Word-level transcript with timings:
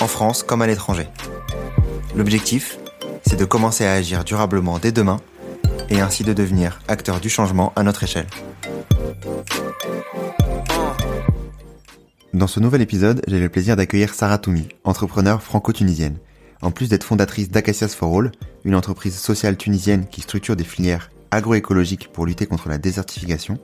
en 0.00 0.06
France 0.06 0.42
comme 0.42 0.62
à 0.62 0.66
l'étranger. 0.66 1.08
L'objectif, 2.14 2.78
c'est 3.26 3.38
de 3.38 3.44
commencer 3.44 3.84
à 3.84 3.92
agir 3.92 4.24
durablement 4.24 4.78
dès 4.78 4.92
demain 4.92 5.20
et 5.90 6.00
ainsi 6.00 6.24
de 6.24 6.32
devenir 6.32 6.80
acteur 6.88 7.20
du 7.20 7.28
changement 7.28 7.72
à 7.76 7.82
notre 7.82 8.04
échelle. 8.04 8.26
Dans 12.34 12.46
ce 12.46 12.60
nouvel 12.60 12.82
épisode, 12.82 13.22
j'ai 13.26 13.40
le 13.40 13.48
plaisir 13.48 13.76
d'accueillir 13.76 14.12
Sarah 14.12 14.38
Toumi, 14.38 14.68
entrepreneur 14.84 15.42
franco-tunisienne. 15.42 16.18
En 16.60 16.70
plus 16.70 16.88
d'être 16.88 17.04
fondatrice 17.04 17.50
d'Acacias 17.50 17.88
for 17.88 18.14
All, 18.18 18.32
une 18.64 18.74
entreprise 18.74 19.16
sociale 19.16 19.56
tunisienne 19.56 20.06
qui 20.06 20.20
structure 20.20 20.56
des 20.56 20.64
filières 20.64 21.10
agroécologiques 21.30 22.12
pour 22.12 22.26
lutter 22.26 22.46
contre 22.46 22.68
la 22.68 22.78
désertification, 22.78 23.58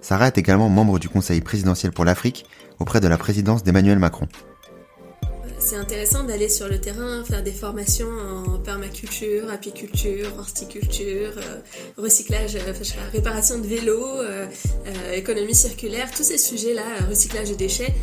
Sarah 0.00 0.28
est 0.28 0.38
également 0.38 0.68
membre 0.68 0.98
du 0.98 1.08
Conseil 1.08 1.40
présidentiel 1.40 1.92
pour 1.92 2.04
l'Afrique 2.04 2.44
auprès 2.78 3.00
de 3.00 3.08
la 3.08 3.18
présidence 3.18 3.62
d'Emmanuel 3.62 3.98
Macron. 3.98 4.28
C'est 5.68 5.76
intéressant 5.76 6.24
d'aller 6.24 6.48
sur 6.48 6.66
le 6.66 6.80
terrain, 6.80 7.22
faire 7.24 7.42
des 7.42 7.52
formations 7.52 8.08
en 8.08 8.58
permaculture, 8.58 9.50
apiculture, 9.50 10.26
horticulture, 10.38 11.32
euh, 11.36 11.60
recyclage, 11.98 12.56
euh, 12.56 12.72
réparation 13.12 13.58
de 13.58 13.66
vélos, 13.66 14.16
euh, 14.16 14.46
économie 15.12 15.54
circulaire, 15.54 16.10
tous 16.10 16.22
ces 16.22 16.38
sujets-là, 16.38 17.06
recyclage 17.10 17.50
de 17.50 17.54
déchets 17.54 17.94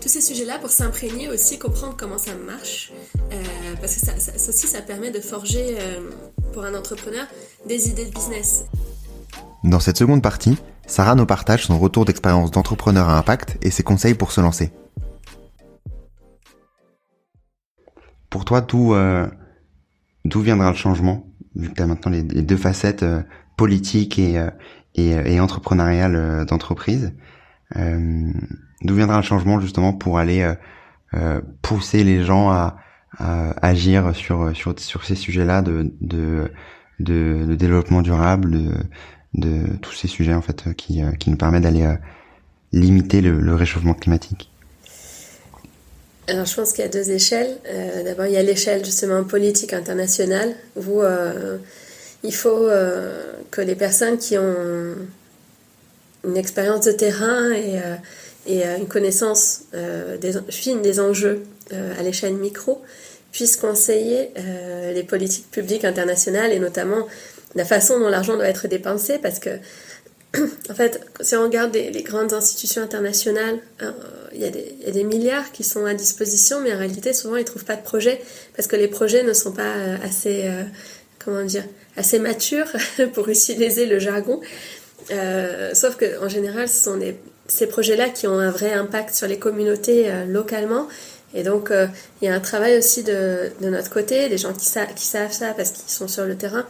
tous 0.00 0.08
ces 0.08 0.22
sujets-là 0.22 0.58
pour 0.58 0.70
s'imprégner 0.70 1.28
aussi, 1.28 1.58
comprendre 1.58 1.94
comment 1.96 2.18
ça 2.18 2.32
marche. 2.34 2.92
parce 3.80 3.94
que 3.94 4.00
ça, 4.00 4.12
aussi, 4.48 4.66
ça 4.66 4.80
permet 4.80 5.12
de 5.12 5.20
forger, 5.20 5.76
pour 6.52 6.64
un 6.64 6.74
entrepreneur, 6.74 7.24
des 7.68 7.88
idées 7.88 8.06
de 8.06 8.10
business. 8.10 8.64
Dans 9.62 9.78
cette 9.78 9.98
seconde 9.98 10.22
partie, 10.22 10.56
Sarah 10.88 11.14
nous 11.14 11.26
partage 11.26 11.66
son 11.66 11.78
retour 11.78 12.04
d'expérience 12.04 12.50
d'entrepreneur 12.50 13.08
à 13.08 13.16
impact 13.16 13.58
et 13.62 13.70
ses 13.70 13.84
conseils 13.84 14.14
pour 14.14 14.32
se 14.32 14.40
lancer. 14.40 14.72
Pour 18.32 18.46
toi, 18.46 18.62
d'où 18.62 18.94
euh, 18.94 19.28
d'où 20.24 20.40
viendra 20.40 20.70
le 20.70 20.76
changement 20.76 21.26
Vu 21.54 21.68
que 21.68 21.74
tu 21.74 21.82
as 21.82 21.86
maintenant 21.86 22.10
les, 22.10 22.22
deux 22.22 22.56
facettes 22.56 23.02
euh, 23.02 23.20
politiques 23.58 24.18
et, 24.18 24.38
euh, 24.38 24.48
et, 24.94 25.10
et 25.10 25.38
entrepreneuriales 25.38 26.46
d'entreprise, 26.46 27.14
d'où 27.76 28.94
viendra 28.94 29.18
le 29.18 29.22
changement 29.22 29.60
justement 29.60 29.92
pour 29.92 30.18
aller 30.18 30.50
pousser 31.62 32.04
les 32.04 32.24
gens 32.24 32.50
à, 32.50 32.76
agir 33.18 34.14
sur, 34.14 34.54
sur, 34.54 34.78
sur 34.78 35.04
ces 35.04 35.14
sujets-là 35.14 35.62
de, 35.62 35.94
de, 36.02 36.50
de, 37.00 37.54
développement 37.54 38.02
durable, 38.02 38.50
de, 38.50 38.74
de 39.34 39.76
tous 39.76 39.92
ces 39.92 40.08
sujets 40.08 40.34
en 40.34 40.42
fait 40.42 40.74
qui, 40.74 41.00
qui 41.18 41.30
nous 41.30 41.38
permettent 41.38 41.62
d'aller 41.62 41.96
limiter 42.72 43.22
le 43.22 43.54
réchauffement 43.54 43.94
climatique? 43.94 44.51
Alors 46.32 46.46
je 46.46 46.54
pense 46.54 46.72
qu'il 46.72 46.82
y 46.82 46.86
a 46.86 46.90
deux 46.90 47.10
échelles. 47.10 47.58
Euh, 47.68 48.02
d'abord 48.04 48.24
il 48.24 48.32
y 48.32 48.38
a 48.38 48.42
l'échelle 48.42 48.82
justement 48.82 49.22
politique 49.22 49.74
internationale 49.74 50.54
où 50.76 51.02
euh, 51.02 51.58
il 52.22 52.34
faut 52.34 52.68
euh, 52.68 53.34
que 53.50 53.60
les 53.60 53.74
personnes 53.74 54.16
qui 54.16 54.38
ont 54.38 54.94
une 56.24 56.36
expérience 56.36 56.86
de 56.86 56.92
terrain 56.92 57.52
et, 57.52 57.78
une 58.46 58.88
connaissance 58.88 59.62
fine 60.48 60.82
des 60.82 60.98
enjeux 61.00 61.42
à 61.70 62.02
l'échelle 62.02 62.34
micro 62.34 62.82
puissent 63.30 63.56
conseiller 63.56 64.30
les 64.92 65.04
politiques 65.04 65.48
publiques 65.50 65.84
internationales 65.84 66.50
et 66.52 66.58
notamment 66.58 67.06
la 67.54 67.64
façon 67.64 68.00
dont 68.00 68.08
l'argent 68.08 68.34
doit 68.34 68.48
être 68.48 68.66
dépensé 68.66 69.18
parce 69.18 69.38
que 69.38 69.50
en 70.70 70.74
fait, 70.74 71.00
si 71.20 71.36
on 71.36 71.42
regarde 71.42 71.74
les, 71.74 72.02
grandes 72.02 72.32
institutions 72.32 72.82
internationales, 72.82 73.58
euh, 73.82 73.90
il 74.32 74.40
y, 74.40 74.46
a 74.46 74.90
des 74.90 75.04
milliards 75.04 75.52
qui 75.52 75.62
sont 75.62 75.84
à 75.84 75.94
disposition, 75.94 76.60
mais 76.60 76.72
en 76.72 76.78
réalité, 76.78 77.12
souvent, 77.12 77.36
ils 77.36 77.40
ne 77.40 77.46
trouvent 77.46 77.64
pas 77.64 77.76
de 77.76 77.82
projet 77.82 78.20
parce 78.56 78.66
que 78.66 78.76
les 78.76 78.88
projets 78.88 79.22
ne 79.24 79.34
sont 79.34 79.52
pas 79.52 79.76
euh, 79.76 79.96
assez, 80.02 80.46
euh, 80.46 80.62
comment 81.22 81.44
dire, 81.44 81.64
assez 81.96 82.18
matures 82.18 82.68
pour 83.12 83.28
utiliser 83.28 83.86
le 83.86 83.98
jargon. 83.98 84.40
sauf 85.74 85.96
qu'en 85.98 86.28
général, 86.28 86.68
ce 86.68 86.84
sont 86.84 86.98
ces 87.46 87.66
projets-là 87.66 88.08
qui 88.08 88.26
ont 88.26 88.38
un 88.38 88.50
vrai 88.50 88.72
impact 88.72 89.14
sur 89.14 89.26
les 89.26 89.38
communautés 89.38 90.10
localement. 90.26 90.88
Et 91.34 91.42
donc, 91.42 91.70
il 91.70 92.24
y 92.24 92.28
a 92.28 92.34
un 92.34 92.40
travail 92.40 92.78
aussi 92.78 93.02
de, 93.02 93.50
notre 93.60 93.90
côté, 93.90 94.30
des 94.30 94.38
gens 94.38 94.54
qui 94.54 94.64
savent 94.64 95.32
ça 95.32 95.52
parce 95.54 95.72
qu'ils 95.72 95.92
sont 95.92 96.08
sur 96.08 96.24
le 96.24 96.36
terrain, 96.36 96.64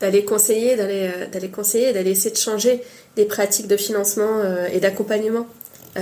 d'aller 0.00 0.24
conseiller, 0.24 0.76
d'aller 0.76 1.10
d'aller 1.32 1.48
conseiller, 1.48 1.92
d'aller 1.92 2.10
essayer 2.10 2.30
de 2.30 2.36
changer 2.36 2.82
des 3.16 3.24
pratiques 3.24 3.68
de 3.68 3.76
financement 3.76 4.40
euh, 4.40 4.66
et 4.72 4.80
d'accompagnement 4.80 5.46
euh, 5.96 6.00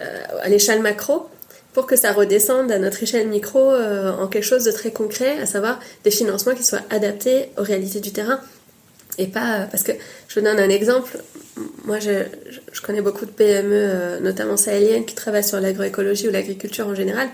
euh, 0.00 0.22
à 0.42 0.48
l'échelle 0.48 0.80
macro 0.80 1.28
pour 1.72 1.86
que 1.86 1.96
ça 1.96 2.12
redescende 2.12 2.70
à 2.70 2.78
notre 2.78 3.02
échelle 3.02 3.26
micro 3.26 3.74
en 3.74 4.28
quelque 4.28 4.44
chose 4.44 4.62
de 4.62 4.70
très 4.70 4.92
concret, 4.92 5.40
à 5.40 5.46
savoir 5.46 5.80
des 6.04 6.12
financements 6.12 6.54
qui 6.54 6.62
soient 6.62 6.84
adaptés 6.90 7.48
aux 7.58 7.64
réalités 7.64 7.98
du 7.98 8.12
terrain. 8.12 8.38
Et 9.18 9.26
pas 9.26 9.66
parce 9.68 9.82
que 9.82 9.90
je 10.28 10.38
donne 10.38 10.60
un 10.60 10.68
exemple. 10.68 11.18
Moi, 11.84 11.98
je, 11.98 12.26
je 12.70 12.80
connais 12.80 13.00
beaucoup 13.00 13.26
de 13.26 13.32
PME, 13.32 14.20
notamment 14.20 14.56
sahéliennes, 14.56 15.04
qui 15.04 15.16
travaillent 15.16 15.42
sur 15.42 15.58
l'agroécologie 15.60 16.28
ou 16.28 16.30
l'agriculture 16.30 16.86
en 16.86 16.94
général, 16.94 17.28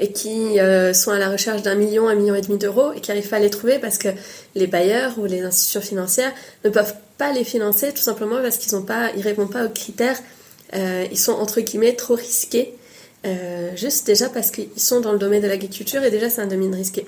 et 0.00 0.12
qui 0.12 0.58
sont 0.94 1.10
à 1.10 1.18
la 1.18 1.28
recherche 1.28 1.62
d'un 1.62 1.74
million, 1.74 2.08
un 2.08 2.14
million 2.14 2.34
et 2.34 2.40
demi 2.40 2.56
d'euros, 2.56 2.92
et 2.92 3.00
qui 3.00 3.10
n'arrivent 3.10 3.28
pas 3.28 3.36
à 3.36 3.40
les 3.40 3.50
trouver 3.50 3.78
parce 3.78 3.98
que 3.98 4.08
les 4.54 4.68
bailleurs 4.68 5.18
ou 5.18 5.26
les 5.26 5.42
institutions 5.42 5.80
financières 5.80 6.32
ne 6.64 6.70
peuvent 6.70 6.94
pas 7.18 7.32
les 7.32 7.44
financer 7.44 7.92
tout 7.92 8.00
simplement 8.00 8.40
parce 8.40 8.56
qu'ils 8.56 8.72
ils 9.16 9.22
répondent 9.22 9.52
pas 9.52 9.66
aux 9.66 9.70
critères. 9.70 10.18
Euh, 10.74 11.06
ils 11.10 11.18
sont 11.18 11.32
entre 11.32 11.60
guillemets 11.60 11.94
trop 11.94 12.14
risqués, 12.14 12.74
euh, 13.26 13.70
juste 13.76 14.06
déjà 14.06 14.28
parce 14.28 14.50
qu'ils 14.50 14.68
sont 14.76 15.00
dans 15.00 15.12
le 15.12 15.18
domaine 15.18 15.42
de 15.42 15.48
l'agriculture 15.48 16.02
et 16.04 16.10
déjà 16.10 16.30
c'est 16.30 16.40
un 16.40 16.46
domaine 16.46 16.74
risqué. 16.74 17.06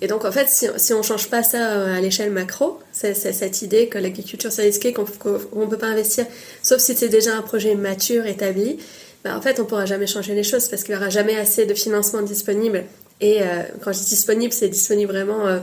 Et 0.00 0.08
donc 0.08 0.24
en 0.24 0.32
fait, 0.32 0.48
si, 0.48 0.92
on 0.92 1.02
change 1.02 1.28
pas 1.28 1.42
ça 1.44 1.72
euh, 1.72 1.96
à 1.96 2.00
l'échelle 2.00 2.30
macro, 2.30 2.80
c'est 2.92 3.14
cette 3.14 3.62
idée 3.62 3.88
que 3.88 3.98
l'agriculture 3.98 4.50
c'est 4.50 4.62
risqué, 4.62 4.92
qu'on 4.92 5.02
ne 5.02 5.66
peut 5.66 5.78
pas 5.78 5.86
investir, 5.86 6.26
sauf 6.62 6.80
si 6.80 6.96
c'est 6.96 7.08
déjà 7.08 7.36
un 7.36 7.42
projet 7.42 7.74
mature, 7.74 8.26
établi, 8.26 8.78
bah, 9.24 9.36
en 9.36 9.40
fait 9.40 9.60
on 9.60 9.64
pourra 9.64 9.86
jamais 9.86 10.06
changer 10.06 10.34
les 10.34 10.42
choses 10.42 10.68
parce 10.68 10.84
qu'il 10.84 10.94
y 10.94 10.96
aura 10.96 11.10
jamais 11.10 11.36
assez 11.36 11.66
de 11.66 11.74
financement 11.74 12.22
disponible. 12.22 12.84
Et 13.20 13.40
quand 13.84 13.92
je 13.92 13.98
dis 14.00 14.06
disponible, 14.06 14.52
c'est 14.52 14.68
disponible 14.68 15.12
vraiment 15.12 15.60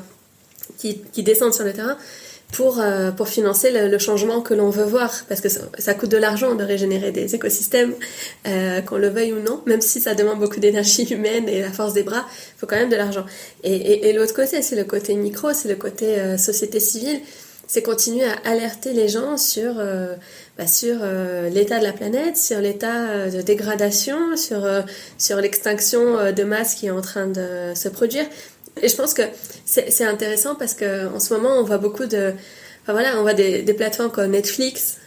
qui, 0.78 1.02
qui 1.12 1.24
descendent 1.24 1.53
sur 1.53 1.66
le 1.66 1.74
terrain 1.74 1.97
pour, 2.52 2.80
euh, 2.80 3.12
financer 3.25 3.72
le, 3.72 3.97
changement 4.00 4.42
que 4.42 4.53
l'on 4.53 4.70
veut 4.70 4.84
voir. 4.84 5.14
Parce 5.28 5.42
que 5.42 5.50
ça, 5.50 5.94
coûte 5.94 6.09
de 6.09 6.18
l'argent 6.18 6.56
de 6.56 6.64
régénérer 6.64 7.12
des 7.12 7.36
écosystèmes, 7.36 7.94
euh, 8.47 8.81
qu'on 8.81 8.97
le 8.97 9.09
veuille 9.09 9.34
ou 9.34 9.40
non, 9.40 9.62
même 9.66 9.81
si 9.81 10.02
ça 10.02 10.16
demande 10.16 10.40
beaucoup 10.40 10.59
d'énergie 10.59 11.03
humaine 11.14 11.47
et 11.47 11.62
la 11.62 11.72
force 11.72 11.94
des 11.94 12.03
bras, 12.03 12.26
il 12.28 12.59
faut 12.59 12.68
quand 12.68 12.76
même 12.76 12.90
de 12.90 12.96
l'argent. 12.96 13.26
Et, 13.64 14.12
l'autre 14.14 14.34
côté, 14.34 14.62
c'est 14.62 14.76
le 14.76 14.84
côté 14.84 15.14
micro, 15.16 15.53
c'est 15.53 15.70
le 15.70 15.76
côté 15.76 16.18
euh, 16.18 16.38
société 16.38 16.80
civile, 16.80 17.20
c'est 17.72 17.84
continuer 17.84 18.25
à 18.25 18.50
alerter 18.50 18.94
les 18.94 19.07
gens 19.07 19.38
sur, 19.38 19.75
bah, 20.57 20.66
sur 20.66 20.96
l'état 21.53 21.78
de 21.78 21.84
la 21.84 21.94
planète, 21.94 22.35
sur 22.35 22.59
l'état 22.59 23.30
de 23.30 23.41
dégradation, 23.41 24.35
sur, 24.35 24.68
sur 25.19 25.38
l'extinction 25.38 26.31
de 26.31 26.44
masse 26.44 26.74
qui 26.74 26.88
est 26.88 26.91
en 26.91 27.02
train 27.02 27.28
de 27.28 27.74
se 27.75 27.88
produire. 27.88 28.25
Et 28.82 28.88
je 28.88 28.96
pense 28.96 29.14
que 29.14 29.22
c'est 29.66 30.05
intéressant 30.05 30.55
parce 30.55 30.73
qu'en 30.73 31.20
ce 31.20 31.32
moment, 31.34 31.59
on 31.59 31.64
voit 31.64 31.78
beaucoup 31.78 32.08
de. 32.08 32.34
Enfin 32.82 32.93
voilà, 32.93 33.20
on 33.20 33.22
voit 33.22 33.35
des, 33.35 33.61
des 33.61 33.73
plateformes 33.73 34.11
comme 34.11 34.32
Netflix. 34.32 34.97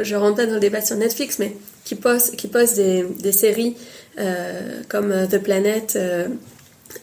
Je 0.00 0.16
rentre 0.16 0.36
pas 0.36 0.46
dans 0.46 0.54
le 0.54 0.60
débat 0.60 0.80
sur 0.80 0.96
Netflix, 0.96 1.38
mais 1.38 1.56
qui 1.84 1.94
postent, 1.94 2.36
qui 2.36 2.48
postent 2.48 2.76
des, 2.76 3.04
des 3.20 3.32
séries 3.32 3.76
euh, 4.18 4.82
comme 4.88 5.12
euh, 5.12 5.26
The 5.26 5.38
Planet. 5.38 5.96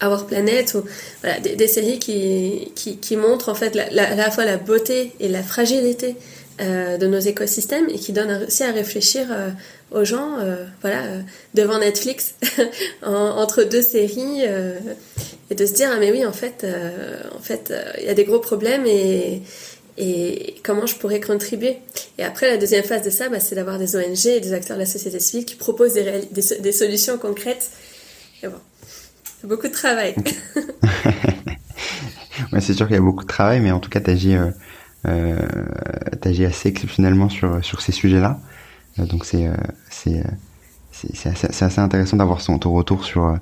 Euh, 0.04 0.08
Our 0.08 0.26
Planet, 0.26 0.74
ou 0.76 0.84
voilà, 1.22 1.40
des, 1.40 1.68
séries 1.68 2.00
qui, 2.00 2.72
qui, 2.76 2.98
qui, 2.98 3.18
montrent 3.18 3.50
en 3.50 3.56
fait 3.56 3.76
la, 3.76 3.90
la, 3.92 4.12
à 4.12 4.16
la 4.16 4.32
fois 4.32 4.46
la 4.46 4.58
beauté 4.58 5.14
et 5.20 5.28
la 5.28 5.44
fragilité 5.44 6.16
euh, 6.62 6.96
de 6.98 7.06
nos 7.06 7.20
écosystèmes 7.20 7.90
et 7.90 8.00
qui 8.00 8.14
donnent 8.14 8.46
aussi 8.48 8.64
à 8.64 8.72
réfléchir 8.72 9.28
euh, 9.30 9.50
aux 9.92 10.06
gens, 10.06 10.40
euh, 10.40 10.66
voilà, 10.80 11.04
devant 11.54 11.80
Netflix, 11.80 12.36
entre 13.04 13.64
deux 13.64 13.82
séries, 13.82 14.44
et 15.50 15.56
de 15.56 15.66
se 15.66 15.74
dire 15.74 15.90
ah 15.92 15.98
mais 16.00 16.12
oui 16.12 16.26
en 16.26 16.32
fait, 16.32 16.66
en 17.36 17.42
fait, 17.42 17.74
il 18.00 18.06
y 18.06 18.10
a 18.10 18.14
des 18.14 18.24
gros 18.24 18.40
problèmes 18.40 18.86
et 18.86 19.42
et 19.98 20.56
comment 20.64 20.86
je 20.86 20.96
pourrais 20.96 21.22
contribuer. 21.22 21.78
Et 22.18 22.24
après, 22.24 22.50
la 22.50 22.58
deuxième 22.58 22.84
phase 22.84 23.02
de 23.04 23.10
ça, 23.10 23.30
bah, 23.30 23.40
c'est 23.40 23.56
d'avoir 23.56 23.80
des 23.80 23.96
ONG 23.96 24.26
et 24.26 24.40
des 24.42 24.52
acteurs 24.52 24.76
de 24.76 24.82
la 24.82 24.88
société 24.88 25.20
civile 25.22 25.46
qui 25.46 25.56
proposent 25.56 25.94
des, 25.94 26.22
des, 26.32 26.60
des 26.60 26.72
solutions 26.74 27.18
concrètes. 27.18 27.70
Et 28.44 28.48
bon. 28.48 28.60
Beaucoup 29.44 29.68
de 29.68 29.74
travail. 29.74 30.16
ouais, 32.54 32.62
c'est 32.62 32.74
sûr 32.74 32.88
qu'il 32.88 32.96
y 32.96 33.00
a 33.00 33.02
beaucoup 33.02 33.24
de 33.24 33.30
travail, 33.30 33.60
mais 33.62 33.72
en 33.72 33.80
tout 33.80 33.90
cas, 33.90 34.00
tu 34.00 34.10
agis, 34.10 34.36
euh, 34.36 34.52
euh, 35.08 35.38
assez 36.24 36.70
exceptionnellement 36.70 37.30
sur, 37.30 37.64
sur 37.64 37.82
ces 37.82 37.92
sujets-là. 37.92 38.40
Euh, 39.00 39.06
donc 39.06 39.26
c'est 39.26 39.50
c'est 39.90 40.24
c'est 40.92 41.30
assez, 41.30 41.48
assez, 41.64 41.80
intéressant 41.80 42.18
d'avoir 42.18 42.42
ton 42.42 42.72
retour 42.72 43.04
sur 43.04 43.38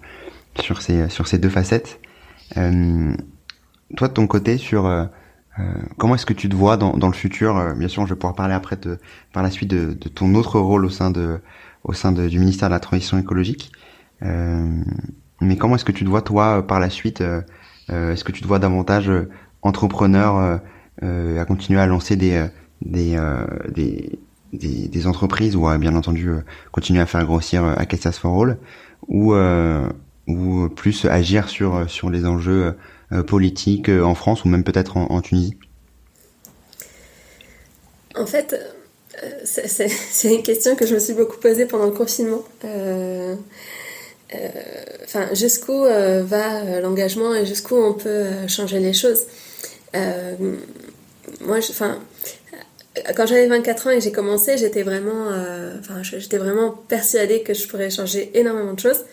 sur 0.60 0.82
ces 0.82 1.10
sur 1.10 1.28
ces 1.28 1.38
deux 1.38 1.50
facettes. 1.50 2.00
toi, 2.56 4.08
de 4.08 4.14
ton 4.14 4.28
côté, 4.28 4.58
sur 4.58 5.10
comment 5.98 6.16
est-ce 6.16 6.26
que 6.26 6.34
tu 6.34 6.50
te 6.50 6.56
vois 6.56 6.78
dans, 6.78 6.98
dans 6.98 7.08
le 7.08 7.14
futur? 7.14 7.76
Bien 7.76 7.88
sûr, 7.88 8.08
je 8.08 8.14
vais 8.14 8.20
pouvoir 8.20 8.36
parler 8.36 8.56
après 8.56 8.76
de, 8.76 8.98
par 9.32 9.44
la 9.44 9.52
suite 9.52 9.70
de, 9.70 9.94
de 9.94 10.10
ton 10.10 10.34
autre 10.34 10.60
rôle 10.60 10.86
au 10.86 10.90
sein 10.90 11.12
de 11.12 11.40
au 11.84 11.94
sein 11.94 12.12
de, 12.12 12.28
du 12.28 12.40
ministère 12.40 12.70
de 12.70 12.74
la 12.74 12.80
Transition 12.80 13.20
écologique. 13.20 13.72
Euh, 15.44 15.46
mais 15.46 15.58
comment 15.58 15.76
est-ce 15.76 15.86
que 15.86 15.92
tu 15.92 16.04
te 16.04 16.10
vois 16.10 16.22
toi 16.22 16.66
par 16.66 16.80
la 16.80 16.90
suite 16.90 17.22
euh, 17.22 17.42
euh, 17.92 18.14
Est-ce 18.14 18.24
que 18.24 18.32
tu 18.32 18.42
te 18.42 18.48
vois 18.48 18.60
davantage 18.60 19.12
entrepreneur 19.62 20.60
à 21.02 21.46
continuer 21.46 21.80
à 21.80 21.86
lancer 21.86 22.16
des 22.16 22.46
des, 22.82 23.18
des, 24.52 25.08
entreprises 25.08 25.56
ou 25.56 25.68
bien 25.78 25.96
entendu 25.96 26.30
continuer 26.72 27.02
à 27.02 27.06
faire 27.06 27.26
grossir 27.26 27.64
Acacias 27.64 28.14
for 28.14 28.44
All 28.44 28.58
ou 29.08 29.34
ou 30.28 30.70
plus 30.70 31.06
agir 31.06 31.50
sur 31.50 31.90
sur 31.90 32.10
les 32.10 32.26
enjeux 32.26 32.76
politiques 33.26 33.90
en 33.90 34.16
France 34.16 34.44
ou 34.44 34.50
même 34.50 34.64
peut-être 34.64 34.98
en, 34.98 35.22
Tunisie? 35.22 35.58
En 38.16 38.26
fait, 38.26 38.56
c'est 39.46 40.34
une 40.34 40.44
question 40.44 40.76
que 40.76 40.86
je 40.86 40.94
me 40.94 41.00
suis 41.00 41.14
beaucoup 41.14 41.38
posée 41.38 41.66
pendant 41.66 41.86
le 41.86 41.92
confinement. 41.92 42.44
Euh, 42.66 43.36
euh, 43.36 43.36
enfin, 45.04 45.34
jusqu'où 45.34 45.86
euh, 45.86 46.24
va 46.24 46.80
l'engagement 46.82 47.34
et 47.36 47.46
jusqu'où 47.46 47.76
on 47.76 47.94
peut 47.94 48.26
changer 48.48 48.80
les 48.80 48.94
choses. 48.94 49.26
moi, 51.42 51.58
enfin, 51.58 52.00
quand 53.16 53.26
j'avais 53.26 53.48
24 53.48 53.88
ans 53.88 53.90
et 53.92 54.02
j'ai 54.02 54.12
commencé, 54.12 54.58
j'étais 54.58 54.84
vraiment, 54.84 55.30
j'étais 56.02 56.38
vraiment 56.38 56.72
persuadée 56.72 57.42
que 57.42 57.54
je 57.54 57.68
pourrais 57.68 57.90
changer 57.90 58.32
énormément 58.34 58.74
de 58.74 58.80
choses 58.80 59.04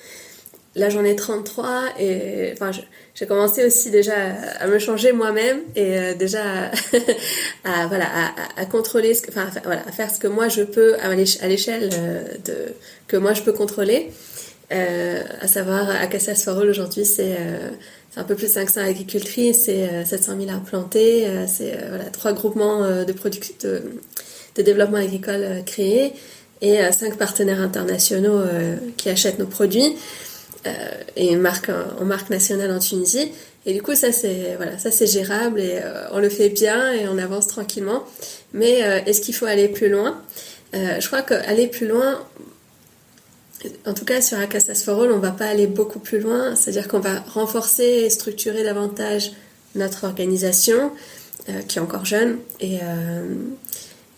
la 0.76 0.88
journée 0.88 1.16
33 1.16 1.82
et 1.98 2.52
enfin 2.52 2.70
j'ai 3.14 3.26
commencé 3.26 3.64
aussi 3.64 3.90
déjà 3.90 4.14
à, 4.60 4.66
me 4.68 4.78
changer 4.78 5.12
moi-même 5.12 5.60
et 5.74 5.98
euh, 5.98 6.14
déjà 6.14 6.70
à, 7.64 7.86
voilà 7.88 8.06
à, 8.56 8.66
contrôler 8.66 9.12
enfin 9.28 9.48
voilà 9.64 9.82
à 9.86 9.90
faire 9.90 10.10
ce 10.10 10.20
que 10.20 10.28
moi 10.28 10.48
je 10.48 10.62
peux 10.62 10.94
à 11.00 11.12
l'échelle 11.14 11.90
euh, 11.92 12.22
de 12.44 12.74
que 13.08 13.16
moi 13.16 13.34
je 13.34 13.42
peux 13.42 13.52
contrôler 13.52 14.10
euh, 14.10 14.12
à 14.70 15.48
savoir 15.48 15.90
à 15.90 16.06
Cassas 16.06 16.42
for 16.44 16.56
aujourd'hui 16.58 17.04
c'est 17.04 17.36
c'est 18.10 18.20
un 18.20 18.24
peu 18.24 18.36
plus 18.36 18.46
de 18.46 18.52
500 18.52 18.82
agricultrices 18.82 19.64
c'est 19.64 20.04
700 20.04 20.36
000 20.38 20.50
arbres 20.50 20.66
plantés 20.66 21.26
c'est 21.48 21.76
voilà 21.88 22.04
trois 22.04 22.32
groupements 22.32 22.82
de, 22.82 23.04
de, 23.04 23.82
de 24.56 24.62
développement 24.62 24.98
agricole 24.98 25.62
créés 25.66 26.12
et 26.60 26.78
cinq 26.92 27.16
partenaires 27.16 27.60
internationaux 27.60 28.42
qui 28.96 29.08
achètent 29.08 29.40
nos 29.40 29.46
produits 29.46 29.96
euh, 30.66 30.70
et 31.16 31.36
marque, 31.36 31.70
en 31.70 32.04
marque 32.04 32.28
nationale 32.28 32.70
en 32.70 32.80
Tunisie. 32.80 33.32
Et 33.64 33.72
du 33.72 33.80
coup, 33.80 33.94
ça 33.94 34.12
c'est 34.12 34.56
voilà, 34.56 34.78
ça 34.78 34.90
c'est 34.90 35.06
gérable 35.06 35.60
et 35.60 35.78
euh, 35.82 36.04
on 36.12 36.18
le 36.18 36.28
fait 36.28 36.50
bien 36.50 36.92
et 36.92 37.08
on 37.08 37.16
avance 37.16 37.46
tranquillement. 37.46 38.04
Mais 38.52 38.82
euh, 38.82 39.00
est-ce 39.06 39.22
qu'il 39.22 39.34
faut 39.34 39.46
aller 39.46 39.68
plus 39.68 39.88
loin? 39.88 40.20
Je 40.72 41.04
crois 41.06 41.22
qu'aller 41.22 41.66
plus 41.66 41.88
loin, 41.88 42.20
en 43.86 43.94
tout 43.94 44.04
cas 44.04 44.20
sur 44.20 44.38
Acacias 44.38 44.82
for 44.84 45.02
All, 45.02 45.12
on 45.12 45.18
va 45.18 45.32
pas 45.32 45.46
aller 45.46 45.66
beaucoup 45.66 45.98
plus 45.98 46.20
loin. 46.20 46.54
C'est-à-dire 46.56 46.88
qu'on 46.88 47.00
va 47.00 47.20
renforcer 47.20 47.84
et 47.84 48.10
structurer 48.10 48.62
davantage 48.62 49.32
notre 49.74 50.04
organisation, 50.04 50.92
qui 51.68 51.78
est 51.78 51.80
encore 51.80 52.04
jeune 52.04 52.38
et 52.60 52.80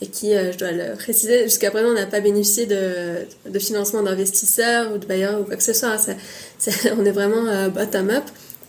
et 0.03 0.09
qui, 0.09 0.35
euh, 0.35 0.51
je 0.51 0.59
dois 0.59 0.73
le 0.73 0.97
préciser, 0.97 1.45
jusqu'à 1.45 1.71
présent, 1.71 1.91
on 1.91 1.95
n'a 1.95 2.07
pas 2.07 2.19
bénéficié 2.19 2.67
de, 2.67 3.59
financement 3.61 4.03
d'investisseurs 4.03 4.93
ou 4.93 4.99
de 4.99 5.07
bailleurs 5.07 5.41
ou 5.41 5.45
quoi 5.45 5.55
que 5.55 5.63
ce 5.63 5.73
soit. 5.73 5.97
on 6.99 7.05
est 7.05 7.13
vraiment 7.13 7.47
euh, 7.47 7.69
bottom-up, 7.69 8.25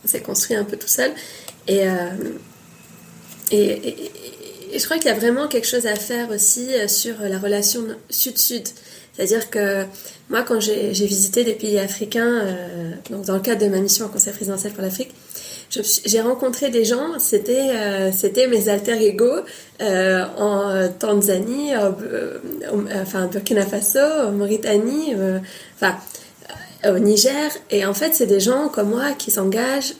on 0.05 0.07
s'est 0.07 0.21
construit 0.21 0.55
un 0.55 0.63
peu 0.63 0.77
tout 0.77 0.87
seul. 0.87 1.11
Euh, 1.71 2.09
et, 3.51 4.11
je 4.75 4.83
crois 4.85 4.97
qu'il 4.97 5.07
y 5.07 5.09
a 5.09 5.17
vraiment 5.17 5.47
quelque 5.47 5.67
chose 5.67 5.85
à 5.85 5.95
faire 5.95 6.29
aussi 6.31 6.69
sur 6.87 7.19
la 7.21 7.37
relation 7.37 7.83
sud-sud. 8.09 8.63
C'est-à-dire 9.15 9.49
que 9.49 9.85
moi, 10.29 10.41
quand 10.41 10.59
j'ai 10.59 10.91
visité 10.91 11.43
des 11.43 11.53
pays 11.53 11.77
africains, 11.77 12.45
donc 13.11 13.25
dans 13.25 13.35
le 13.35 13.41
cadre 13.41 13.63
de 13.63 13.69
ma 13.69 13.79
mission 13.79 14.07
au 14.07 14.09
Conseil 14.09 14.33
présidentiel 14.33 14.73
pour 14.73 14.81
l'Afrique, 14.81 15.11
j'ai 16.05 16.21
rencontré 16.21 16.69
des 16.69 16.85
gens, 16.85 17.17
c'était 17.19 17.71
euh, 17.71 18.11
c'était 18.11 18.47
mes 18.47 18.69
alter 18.69 19.01
ego 19.01 19.31
euh, 19.81 20.25
en 20.37 20.89
Tanzanie, 20.99 21.73
euh, 21.75 22.37
enfin 23.01 23.27
Burkina 23.27 23.65
Faso, 23.65 23.99
en 23.99 24.31
Mauritanie, 24.31 25.15
enfin 25.75 25.95
au 26.85 26.99
Niger. 26.99 27.51
Et 27.71 27.85
en 27.85 27.93
fait, 27.93 28.13
c'est 28.13 28.27
des 28.27 28.39
gens 28.39 28.67
comme 28.67 28.89
moi 28.89 29.13
qui 29.17 29.31
s'engagent 29.31 29.93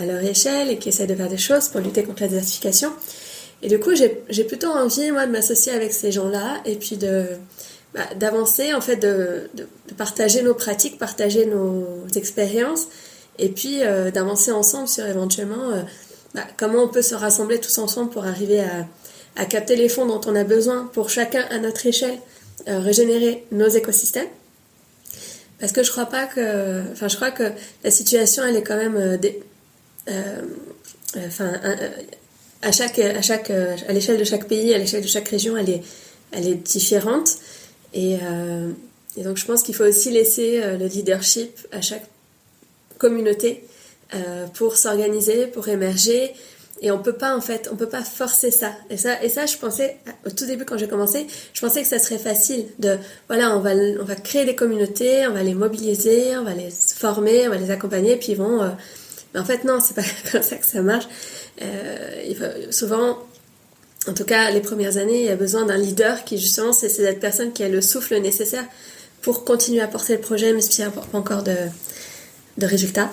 à 0.00 0.06
leur 0.06 0.22
échelle 0.24 0.70
et 0.70 0.78
qui 0.78 0.88
essaient 0.88 1.06
de 1.06 1.14
faire 1.14 1.28
des 1.28 1.38
choses 1.38 1.68
pour 1.68 1.80
lutter 1.80 2.02
contre 2.02 2.22
la 2.22 2.28
désertification. 2.28 2.90
Et 3.62 3.68
du 3.68 3.78
coup, 3.78 3.90
j'ai 3.94 4.44
plutôt 4.44 4.70
envie, 4.70 5.12
moi, 5.12 5.26
de 5.26 5.30
m'associer 5.30 5.72
avec 5.72 5.92
ces 5.92 6.10
gens-là 6.10 6.62
et 6.64 6.74
puis 6.74 6.96
de 6.96 7.26
bah, 7.94 8.06
d'avancer, 8.16 8.72
en 8.72 8.80
fait, 8.80 8.96
de, 8.96 9.50
de, 9.54 9.68
de, 9.88 9.94
partager 9.94 10.42
nos 10.42 10.54
pratiques, 10.54 10.98
partager 10.98 11.44
nos 11.44 12.06
expériences 12.16 12.86
et 13.38 13.50
puis 13.50 13.82
euh, 13.82 14.10
d'avancer 14.10 14.50
ensemble 14.50 14.88
sur 14.88 15.04
éventuellement 15.04 15.70
euh, 15.70 15.82
bah, 16.34 16.46
comment 16.56 16.84
on 16.84 16.88
peut 16.88 17.02
se 17.02 17.14
rassembler 17.14 17.60
tous 17.60 17.76
ensemble 17.78 18.10
pour 18.10 18.24
arriver 18.24 18.60
à, 18.60 18.86
à, 19.36 19.44
capter 19.44 19.76
les 19.76 19.90
fonds 19.90 20.06
dont 20.06 20.20
on 20.26 20.34
a 20.34 20.44
besoin 20.44 20.90
pour 20.94 21.10
chacun 21.10 21.44
à 21.50 21.58
notre 21.58 21.86
échelle, 21.86 22.18
euh, 22.68 22.78
régénérer 22.80 23.44
nos 23.52 23.68
écosystèmes. 23.68 24.28
Parce 25.60 25.72
que 25.72 25.82
je 25.82 25.90
crois 25.90 26.06
pas 26.06 26.24
que, 26.24 26.82
enfin 26.92 27.08
je 27.08 27.16
crois 27.16 27.30
que 27.30 27.44
la 27.84 27.90
situation 27.90 28.42
elle 28.44 28.56
est 28.56 28.64
quand 28.64 28.76
même, 28.76 28.96
enfin 31.16 31.52
à 32.62 32.72
chaque, 32.72 32.98
à 32.98 33.22
chaque, 33.22 33.50
à 33.50 33.92
l'échelle 33.92 34.18
de 34.18 34.24
chaque 34.24 34.48
pays, 34.48 34.74
à 34.74 34.78
l'échelle 34.78 35.02
de 35.02 35.06
chaque 35.06 35.28
région, 35.28 35.56
elle 35.56 35.70
est, 35.70 35.82
elle 36.32 36.48
est 36.48 36.54
différente. 36.54 37.36
Et, 37.94 38.16
et 39.16 39.22
donc 39.22 39.36
je 39.36 39.44
pense 39.44 39.62
qu'il 39.62 39.74
faut 39.74 39.84
aussi 39.84 40.10
laisser 40.10 40.60
le 40.78 40.86
leadership 40.86 41.58
à 41.72 41.80
chaque 41.80 42.04
communauté 43.02 43.64
euh, 44.14 44.46
pour 44.46 44.76
s'organiser, 44.76 45.46
pour 45.46 45.68
émerger. 45.68 46.32
Et 46.82 46.90
on 46.90 46.98
peut 46.98 47.14
pas 47.14 47.36
en 47.36 47.40
fait, 47.40 47.68
on 47.72 47.76
peut 47.76 47.88
pas 47.88 48.02
forcer 48.02 48.50
ça. 48.50 48.72
Et 48.90 48.96
ça, 48.96 49.22
et 49.22 49.28
ça, 49.28 49.46
je 49.46 49.56
pensais 49.56 49.96
au 50.26 50.30
tout 50.30 50.46
début 50.46 50.64
quand 50.64 50.76
j'ai 50.76 50.88
commencé, 50.88 51.26
je 51.52 51.60
pensais 51.60 51.82
que 51.82 51.88
ça 51.88 51.98
serait 51.98 52.18
facile 52.18 52.66
de, 52.78 52.98
voilà, 53.28 53.56
on 53.56 53.60
va, 53.60 53.70
on 54.00 54.04
va 54.04 54.14
créer 54.16 54.44
des 54.44 54.54
communautés, 54.54 55.26
on 55.26 55.32
va 55.32 55.42
les 55.42 55.54
mobiliser, 55.54 56.36
on 56.36 56.44
va 56.44 56.54
les 56.54 56.70
former, 56.70 57.46
on 57.48 57.50
va 57.50 57.56
les 57.56 57.70
accompagner, 57.70 58.16
puis 58.16 58.32
ils 58.32 58.38
vont. 58.38 58.62
Euh, 58.62 58.68
mais 59.32 59.40
en 59.40 59.44
fait, 59.44 59.64
non, 59.64 59.78
c'est 59.80 59.94
pas 59.94 60.02
comme 60.32 60.42
ça 60.42 60.56
que 60.56 60.66
ça 60.66 60.82
marche. 60.82 61.08
Euh, 61.62 62.70
souvent, 62.70 63.18
en 64.08 64.14
tout 64.14 64.24
cas, 64.24 64.50
les 64.50 64.60
premières 64.60 64.96
années, 64.96 65.20
il 65.20 65.26
y 65.26 65.30
a 65.30 65.36
besoin 65.36 65.64
d'un 65.64 65.76
leader 65.76 66.24
qui 66.24 66.38
justement, 66.38 66.72
c'est 66.72 66.88
cette 66.88 67.20
personne 67.20 67.52
qui 67.52 67.62
a 67.62 67.68
le 67.68 67.80
souffle 67.80 68.18
nécessaire 68.20 68.64
pour 69.20 69.44
continuer 69.44 69.80
à 69.80 69.86
porter 69.86 70.14
le 70.14 70.20
projet, 70.20 70.52
mais 70.52 70.60
s'il 70.60 70.84
a 70.84 70.90
pas 70.90 71.06
encore 71.12 71.42
de 71.42 71.54
de 72.58 72.66
résultats. 72.66 73.10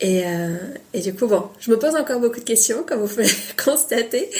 Et, 0.00 0.22
euh, 0.26 0.56
et, 0.94 1.00
du 1.00 1.14
coup, 1.14 1.26
bon, 1.26 1.48
je 1.58 1.70
me 1.70 1.78
pose 1.78 1.96
encore 1.96 2.20
beaucoup 2.20 2.38
de 2.38 2.44
questions, 2.44 2.84
comme 2.84 3.00
vous 3.00 3.08
pouvez 3.08 3.28
constater. 3.64 4.30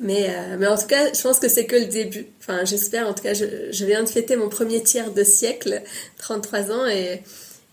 Mais, 0.00 0.28
euh, 0.28 0.56
mais 0.58 0.66
en 0.66 0.76
tout 0.76 0.86
cas, 0.86 1.12
je 1.12 1.22
pense 1.22 1.38
que 1.38 1.48
c'est 1.48 1.66
que 1.66 1.76
le 1.76 1.86
début. 1.86 2.26
Enfin, 2.40 2.64
j'espère. 2.64 3.08
En 3.08 3.14
tout 3.14 3.22
cas, 3.22 3.34
je, 3.34 3.70
je, 3.70 3.84
viens 3.84 4.02
de 4.02 4.08
fêter 4.08 4.36
mon 4.36 4.48
premier 4.48 4.82
tiers 4.82 5.12
de 5.12 5.24
siècle, 5.24 5.82
33 6.18 6.72
ans. 6.72 6.86
Et, 6.86 7.22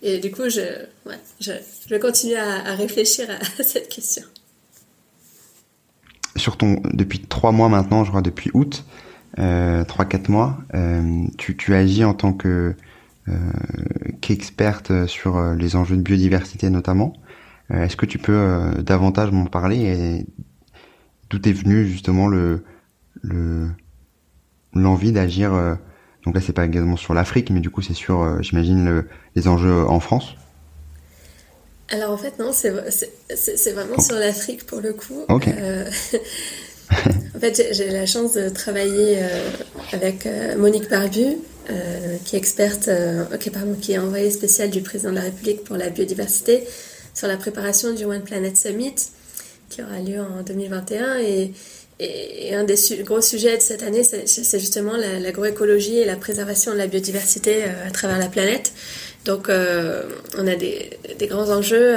et 0.02 0.18
du 0.18 0.30
coup, 0.30 0.48
je, 0.48 0.60
ouais, 1.06 1.18
je, 1.40 1.52
je, 1.52 1.88
vais 1.88 1.98
continuer 1.98 2.36
à, 2.36 2.66
à 2.66 2.74
réfléchir 2.76 3.28
à, 3.30 3.62
cette 3.62 3.88
question. 3.88 4.22
Sur 6.36 6.56
ton, 6.56 6.80
depuis 6.92 7.20
trois 7.20 7.52
mois 7.52 7.68
maintenant, 7.68 8.02
je 8.04 8.10
crois 8.10 8.22
depuis 8.22 8.50
août, 8.54 8.84
euh, 9.38 9.84
trois 9.84 10.04
quatre 10.04 10.28
mois, 10.28 10.58
euh, 10.74 11.24
tu, 11.38 11.56
tu 11.56 11.74
agis 11.74 12.04
en 12.04 12.14
tant 12.14 12.32
que 12.32 12.74
euh, 13.28 13.32
qui 14.20 14.32
est 14.32 14.34
experte 14.34 15.06
sur 15.06 15.36
euh, 15.36 15.54
les 15.54 15.76
enjeux 15.76 15.96
de 15.96 16.02
biodiversité 16.02 16.70
notamment. 16.70 17.12
Euh, 17.70 17.84
est-ce 17.84 17.96
que 17.96 18.06
tu 18.06 18.18
peux 18.18 18.72
davantage 18.82 19.30
m'en 19.30 19.46
parler 19.46 19.76
et 19.78 20.26
d'où 21.30 21.38
est 21.48 21.52
venu 21.52 21.86
justement 21.86 22.28
le 22.28 22.64
le 23.22 23.68
l'envie 24.74 25.12
d'agir 25.12 25.52
donc 26.24 26.34
là 26.34 26.40
c'est 26.40 26.52
pas 26.52 26.66
également 26.66 26.96
sur 26.96 27.14
l'Afrique 27.14 27.50
mais 27.50 27.60
du 27.60 27.70
coup 27.70 27.80
c'est 27.80 27.94
sur 27.94 28.42
j'imagine 28.42 28.84
le, 28.84 29.08
les 29.34 29.48
enjeux 29.48 29.88
en 29.88 30.00
France? 30.00 30.36
Alors 31.94 32.10
en 32.10 32.18
fait 32.18 32.38
non 32.38 32.52
c'est 32.52 33.72
vraiment 33.72 34.00
sur 34.00 34.16
l'Afrique 34.16 34.66
pour 34.66 34.80
le 34.80 34.92
coup 34.92 35.24
Ok. 35.28 35.48
en 37.36 37.40
fait 37.40 37.68
j'ai 37.72 37.90
la 37.90 38.06
chance 38.06 38.34
de 38.34 38.48
travailler 38.48 39.18
avec 39.92 40.28
Monique 40.56 40.90
Barbu 40.90 41.38
euh, 41.70 42.16
qui 42.26 42.36
est 42.36 42.38
experte, 42.38 42.88
euh, 42.88 43.24
pardon, 43.50 43.74
qui 43.80 43.92
est 43.92 43.98
envoyée 43.98 44.30
spéciale 44.30 44.68
du 44.68 44.82
président 44.82 45.10
de 45.10 45.14
la 45.14 45.22
République 45.22 45.64
pour 45.64 45.78
la 45.78 45.88
biodiversité, 45.88 46.62
sur 47.14 47.26
la 47.26 47.38
préparation 47.38 47.94
du 47.94 48.04
One 48.04 48.20
Planet 48.22 48.54
Summit 48.54 48.94
qui 49.70 49.82
aura 49.82 49.98
lieu 49.98 50.20
en 50.20 50.42
2021 50.42 51.20
et, 51.20 51.52
et 52.00 52.54
un 52.54 52.64
des 52.64 52.76
gros 53.02 53.22
sujets 53.22 53.56
de 53.56 53.62
cette 53.62 53.82
année, 53.82 54.04
c'est 54.04 54.58
justement 54.58 54.92
l'agroécologie 54.96 55.96
et 55.96 56.04
la 56.04 56.16
préservation 56.16 56.72
de 56.72 56.76
la 56.76 56.86
biodiversité 56.86 57.64
à 57.64 57.90
travers 57.90 58.18
la 58.18 58.28
planète. 58.28 58.72
Donc, 59.24 59.48
on 59.48 60.46
a 60.46 60.54
des, 60.54 60.98
des 61.18 61.26
grands 61.26 61.48
enjeux. 61.50 61.96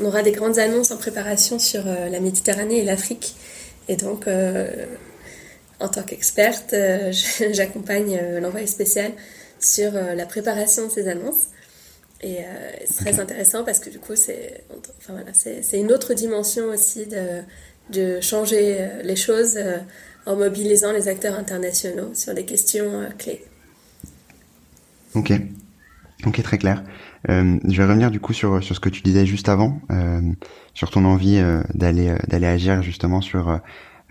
on 0.00 0.04
aura 0.04 0.22
des 0.22 0.32
grandes 0.32 0.58
annonces 0.58 0.90
en 0.90 0.96
préparation 0.96 1.58
sur 1.58 1.84
la 1.84 2.20
Méditerranée 2.20 2.78
et 2.78 2.84
l'Afrique. 2.84 3.34
Et 3.88 3.96
donc, 3.96 4.26
en 5.80 5.88
tant 5.88 6.02
qu'experte, 6.02 6.72
euh, 6.72 7.12
j'accompagne 7.52 8.18
euh, 8.20 8.40
l'envoyé 8.40 8.66
spécial 8.66 9.12
sur 9.60 9.94
euh, 9.94 10.14
la 10.14 10.26
préparation 10.26 10.86
de 10.86 10.92
ces 10.92 11.08
annonces. 11.08 11.48
Et 12.22 12.38
c'est 12.86 13.04
très 13.04 13.20
intéressant 13.20 13.62
parce 13.62 13.78
que 13.78 13.90
du 13.90 13.98
coup, 13.98 14.16
c'est 14.16 14.64
enfin, 14.96 15.12
voilà, 15.12 15.32
une 15.74 15.92
autre 15.92 16.14
dimension 16.14 16.64
aussi 16.64 17.04
de, 17.04 17.42
de 17.90 18.22
changer 18.22 18.88
les 19.04 19.16
choses 19.16 19.58
en 20.24 20.34
mobilisant 20.34 20.92
les 20.92 21.08
acteurs 21.08 21.38
internationaux 21.38 22.14
sur 22.14 22.32
des 22.32 22.46
questions 22.46 23.06
clés. 23.18 23.44
Ok, 25.14 25.30
ok, 26.24 26.42
très 26.42 26.58
clair. 26.58 26.82
je 27.28 27.76
vais 27.76 27.84
revenir 27.84 28.10
du 28.10 28.20
coup 28.20 28.32
sur, 28.32 28.62
sur 28.62 28.74
ce 28.74 28.80
que 28.80 28.88
tu 28.88 29.02
disais 29.02 29.26
juste 29.26 29.48
avant, 29.48 29.80
sur 30.74 30.90
ton 30.90 31.04
envie 31.04 31.42
d'aller 31.74 32.14
d'aller 32.28 32.46
agir 32.46 32.82
justement 32.82 33.20
sur 33.20 33.60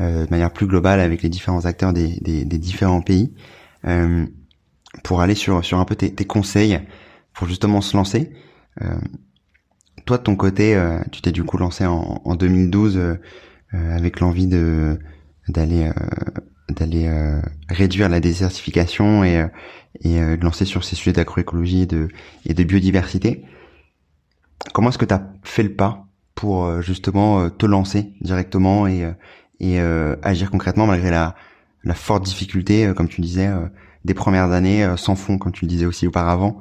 euh, 0.01 0.25
de 0.25 0.29
manière 0.29 0.51
plus 0.51 0.67
globale 0.67 0.99
avec 0.99 1.21
les 1.21 1.29
différents 1.29 1.65
acteurs 1.65 1.93
des, 1.93 2.19
des, 2.19 2.43
des 2.43 2.57
différents 2.57 2.99
pays 2.99 3.33
euh, 3.87 4.25
pour 5.05 5.21
aller 5.21 5.35
sur, 5.35 5.63
sur 5.63 5.79
un 5.79 5.85
peu 5.85 5.95
tes, 5.95 6.13
tes, 6.13 6.25
conseils 6.25 6.81
pour 7.33 7.47
justement 7.47 7.79
se 7.79 7.95
lancer. 7.95 8.33
Euh, 8.81 8.99
toi 10.05 10.17
de 10.17 10.23
ton 10.23 10.35
côté, 10.35 10.75
euh, 10.75 10.99
tu 11.13 11.21
t'es 11.21 11.31
du 11.31 11.45
coup 11.45 11.57
lancé 11.57 11.85
en, 11.85 12.21
en 12.25 12.35
2012 12.35 12.97
euh, 12.97 13.15
avec 13.71 14.19
l'envie 14.19 14.47
de 14.47 14.99
d'aller 15.47 15.91
d'aller 16.69 17.09
réduire 17.69 18.09
la 18.09 18.19
désertification 18.19 19.23
et, 19.23 19.45
et 20.01 20.19
de 20.19 20.43
lancer 20.43 20.65
sur 20.65 20.83
ces 20.83 20.95
sujets 20.95 21.13
d'agroécologie 21.13 21.81
et 21.81 21.85
de, 21.85 22.07
et 22.45 22.53
de 22.53 22.63
biodiversité. 22.63 23.45
Comment 24.73 24.89
est-ce 24.89 24.97
que 24.97 25.05
tu 25.05 25.13
as 25.13 25.31
fait 25.43 25.63
le 25.63 25.73
pas 25.73 26.07
pour 26.33 26.81
justement 26.81 27.49
te 27.49 27.65
lancer 27.65 28.13
directement 28.21 28.87
et, 28.87 29.13
et 29.59 29.79
euh, 29.79 30.15
agir 30.21 30.51
concrètement 30.51 30.85
malgré 30.85 31.11
la, 31.11 31.35
la 31.83 31.93
forte 31.93 32.23
difficulté, 32.23 32.85
euh, 32.85 32.93
comme 32.93 33.07
tu 33.07 33.21
disais, 33.21 33.47
euh, 33.47 33.65
des 34.03 34.13
premières 34.13 34.51
années 34.51 34.87
sans 34.97 35.15
fond, 35.15 35.37
comme 35.37 35.51
tu 35.51 35.65
le 35.65 35.69
disais 35.69 35.85
aussi 35.85 36.07
auparavant? 36.07 36.59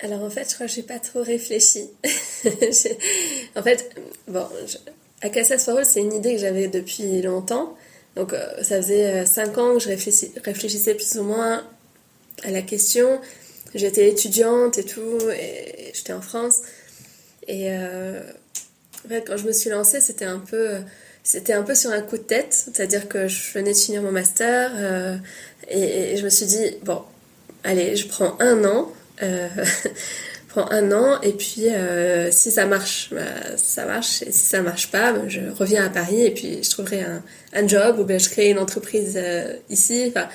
Alors 0.00 0.22
en 0.22 0.30
fait, 0.30 0.48
je 0.50 0.54
crois 0.54 0.66
que 0.66 0.72
j'ai 0.72 0.82
pas 0.82 0.98
trop 0.98 1.22
réfléchi. 1.22 1.84
en 3.56 3.62
fait, 3.62 3.96
bon, 4.26 4.44
je... 4.66 4.76
Acacias 5.22 5.58
for 5.58 5.78
All, 5.78 5.86
c'est 5.86 6.00
une 6.00 6.12
idée 6.12 6.34
que 6.34 6.40
j'avais 6.40 6.68
depuis 6.68 7.22
longtemps. 7.22 7.76
Donc 8.16 8.34
ça 8.62 8.76
faisait 8.80 9.26
cinq 9.26 9.58
ans 9.58 9.74
que 9.74 9.80
je 9.80 9.88
réfléchissais 9.88 10.94
plus 10.94 11.16
ou 11.18 11.24
moins 11.24 11.66
à 12.42 12.50
la 12.50 12.62
question. 12.62 13.20
J'étais 13.74 14.08
étudiante 14.08 14.78
et 14.78 14.84
tout, 14.84 15.18
et 15.36 15.90
j'étais 15.94 16.12
en 16.12 16.20
France. 16.20 16.60
Et 17.48 17.72
en 17.72 19.08
fait, 19.08 19.24
quand 19.26 19.36
je 19.36 19.46
me 19.46 19.52
suis 19.52 19.68
lancée, 19.68 20.00
c'était 20.00 20.26
un 20.26 20.38
peu 20.38 20.78
c'était 21.24 21.54
un 21.54 21.62
peu 21.62 21.74
sur 21.74 21.90
un 21.90 22.02
coup 22.02 22.18
de 22.18 22.22
tête, 22.22 22.52
c'est-à-dire 22.52 23.08
que 23.08 23.28
je 23.28 23.52
venais 23.54 23.72
de 23.72 23.78
finir 23.78 24.02
mon 24.02 24.12
master 24.12 24.70
euh, 24.76 25.16
et, 25.68 26.18
je 26.18 26.22
me 26.22 26.28
suis 26.28 26.44
dit, 26.44 26.76
bon, 26.82 27.02
allez, 27.64 27.96
je 27.96 28.06
prends 28.06 28.36
un 28.40 28.62
an, 28.66 28.92
euh, 29.22 29.48
prends 30.54 30.70
un 30.70 30.92
an 30.92 31.20
et 31.22 31.32
puis 31.32 31.68
euh, 31.68 32.30
si 32.30 32.50
ça 32.50 32.66
marche, 32.66 33.10
bah, 33.12 33.56
ça 33.56 33.84
marche 33.86 34.22
et 34.22 34.30
si 34.30 34.46
ça 34.46 34.62
marche 34.62 34.90
pas, 34.90 35.12
bah, 35.12 35.22
je 35.26 35.40
reviens 35.58 35.84
à 35.84 35.90
Paris 35.90 36.22
et 36.24 36.30
puis 36.30 36.62
je 36.62 36.70
trouverai 36.70 37.02
un, 37.02 37.22
un 37.52 37.66
job 37.66 37.98
ou 37.98 38.04
bien 38.04 38.18
je 38.18 38.28
crée 38.28 38.50
une 38.50 38.58
entreprise 38.58 39.14
euh, 39.16 39.56
ici, 39.68 40.04
enfin, 40.08 40.28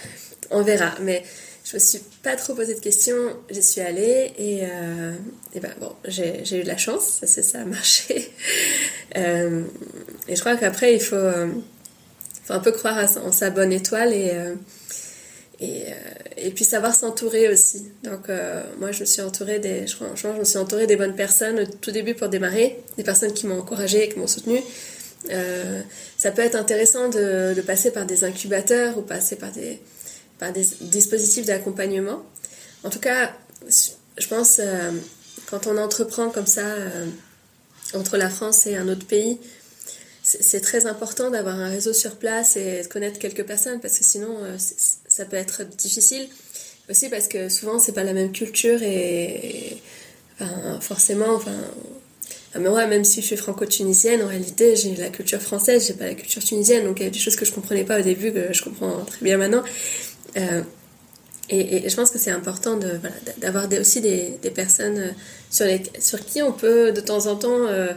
on 0.52 0.62
verra. 0.62 0.94
Mais 1.02 1.24
je 1.64 1.76
me 1.76 1.80
suis 1.80 2.00
pas 2.22 2.36
trop 2.36 2.54
posé 2.54 2.76
de 2.76 2.80
questions, 2.80 3.38
j'y 3.50 3.64
suis 3.64 3.80
allée 3.80 4.34
et, 4.38 4.64
euh, 4.64 5.14
et 5.54 5.60
ben 5.62 5.74
bon, 5.80 5.94
j'ai 6.06 6.60
eu 6.60 6.64
de 6.64 6.68
la 6.68 6.78
chance, 6.78 7.20
ça, 7.24 7.42
ça 7.42 7.62
a 7.62 7.66
marché. 7.66 8.32
Euh, 9.18 9.64
et 10.28 10.36
je 10.36 10.40
crois 10.40 10.56
qu'après, 10.56 10.94
il 10.94 11.00
faut, 11.02 11.16
euh, 11.16 11.48
faut, 12.44 12.54
un 12.54 12.60
peu 12.60 12.72
croire 12.72 13.04
en 13.26 13.32
sa 13.32 13.50
bonne 13.50 13.74
étoile 13.74 14.14
et, 14.14 14.30
euh, 14.34 14.54
et, 15.60 15.84
euh, 15.88 15.94
et, 16.38 16.52
puis 16.52 16.64
savoir 16.64 16.96
s'entourer 16.96 17.50
aussi. 17.50 17.92
Donc 18.04 18.30
moi, 18.80 18.92
je 18.92 19.02
me 19.02 19.06
suis 19.06 19.22
entourée 19.22 19.60
des, 19.60 19.88
je, 19.88 19.96
franchement, 19.96 20.34
je 20.34 20.40
me 20.40 20.46
suis 20.46 20.58
entourée 20.58 20.88
des 20.88 20.96
bonnes 20.96 21.16
personnes 21.16 21.60
au 21.60 21.66
tout 21.66 21.92
début 21.92 22.14
pour 22.14 22.30
démarrer, 22.30 22.80
des 22.98 23.04
personnes 23.04 23.34
qui 23.34 23.48
m'ont 23.48 23.60
encouragée, 23.60 24.10
qui 24.10 24.20
m'ont 24.20 24.28
soutenue. 24.28 24.62
ça 26.18 26.32
peut 26.32 26.42
être 26.42 26.56
intéressant 26.56 27.10
de, 27.10 27.62
passer 27.62 27.92
par 27.92 28.06
des 28.06 28.24
incubateurs 28.24 28.98
ou 28.98 29.02
passer 29.02 29.36
par 29.36 29.52
des 29.52 29.80
par 30.40 30.54
des 30.54 30.66
dispositifs 30.80 31.46
d'accompagnement. 31.46 32.24
En 32.86 32.90
tout 32.90 33.00
cas, 33.00 33.34
je 34.20 34.28
pense, 34.28 34.60
euh, 34.60 34.92
quand 35.50 35.68
on 35.68 35.78
entreprend 35.78 36.30
comme 36.30 36.46
ça 36.46 36.66
euh, 36.66 37.08
entre 37.94 38.18
la 38.18 38.30
France 38.30 38.68
et 38.68 38.76
un 38.76 38.88
autre 38.88 39.06
pays, 39.06 39.40
c'est 40.22 40.62
très 40.62 40.86
important 40.86 41.32
d'avoir 41.32 41.56
un 41.56 41.70
réseau 41.70 41.92
sur 41.92 42.18
place 42.18 42.56
et 42.56 42.84
de 42.84 42.88
connaître 42.88 43.18
quelques 43.18 43.46
personnes 43.46 43.80
parce 43.80 43.98
que 43.98 44.04
sinon, 44.04 44.38
euh, 44.44 44.58
ça 45.20 45.26
peut 45.26 45.36
être 45.36 45.64
difficile. 45.76 46.28
Aussi 46.90 47.10
parce 47.10 47.28
que 47.28 47.50
souvent, 47.50 47.78
c'est 47.78 47.92
pas 47.92 48.04
la 48.04 48.14
même 48.14 48.32
culture 48.32 48.82
et, 48.82 49.78
forcément, 50.80 51.34
enfin, 51.36 51.52
moi, 52.58 52.88
même 52.88 53.04
si 53.04 53.22
je 53.22 53.28
suis 53.28 53.38
franco-tunisienne, 53.38 54.24
en 54.24 54.28
réalité, 54.28 54.76
j'ai 54.76 54.96
la 54.96 55.10
culture 55.10 55.42
française, 55.42 55.86
j'ai 55.88 55.94
pas 55.94 56.06
la 56.06 56.16
culture 56.16 56.44
tunisienne. 56.44 56.86
Donc, 56.86 57.00
il 57.00 57.04
y 57.04 57.08
a 57.08 57.10
des 57.10 57.20
choses 57.20 57.36
que 57.36 57.46
je 57.46 57.52
comprenais 57.52 57.84
pas 57.84 58.00
au 58.00 58.02
début 58.02 58.32
que 58.32 58.54
je 58.54 58.64
comprends 58.64 59.04
très 59.06 59.22
bien 59.22 59.38
maintenant. 59.38 59.64
Euh, 60.38 60.62
et, 61.50 61.90
je 61.90 61.96
pense 61.96 62.12
que 62.12 62.18
c'est 62.18 62.32
important 62.32 62.80
d'avoir 63.38 63.68
aussi 63.80 64.02
des, 64.02 64.40
des, 64.42 64.52
personnes 64.52 65.00
euh, 65.00 65.12
sur, 65.52 65.66
les, 65.66 65.82
sur 66.00 66.26
qui 66.26 66.42
on 66.42 66.54
peut 66.54 66.92
de 66.92 67.02
temps 67.02 67.28
en 67.28 67.36
temps, 67.36 67.68
euh, 67.68 67.92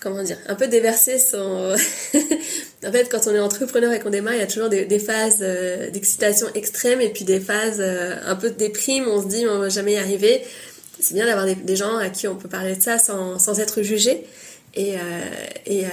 comment 0.00 0.22
dire, 0.22 0.38
un 0.46 0.54
peu 0.54 0.68
déverser 0.68 1.18
son... 1.18 1.74
en 2.86 2.92
fait, 2.92 3.08
quand 3.10 3.26
on 3.26 3.34
est 3.34 3.40
entrepreneur 3.40 3.92
et 3.92 4.00
qu'on 4.00 4.10
démarre, 4.10 4.34
il 4.34 4.40
y 4.40 4.42
a 4.42 4.46
toujours 4.46 4.68
des, 4.68 4.98
phases 4.98 5.38
d'excitation 5.92 6.46
extrême 6.54 7.00
et 7.00 7.10
puis 7.10 7.24
des 7.24 7.40
phases 7.40 7.80
un 7.80 8.36
peu 8.36 8.50
de 8.50 8.56
déprime, 8.56 9.06
on 9.08 9.22
se 9.22 9.28
dit 9.28 9.46
on 9.46 9.58
va 9.58 9.68
jamais 9.68 9.94
y 9.94 9.98
arriver. 9.98 10.42
C'est 11.00 11.14
bien 11.14 11.26
d'avoir 11.26 11.46
des, 11.46 11.76
gens 11.76 11.96
à 11.96 12.10
qui 12.10 12.28
on 12.28 12.36
peut 12.36 12.48
parler 12.48 12.76
de 12.76 12.82
ça 12.82 12.98
sans, 12.98 13.38
sans 13.38 13.58
être 13.58 13.82
jugé. 13.82 14.24
Et, 14.74 14.94
euh, 14.94 14.98
et, 15.66 15.84
euh, 15.84 15.88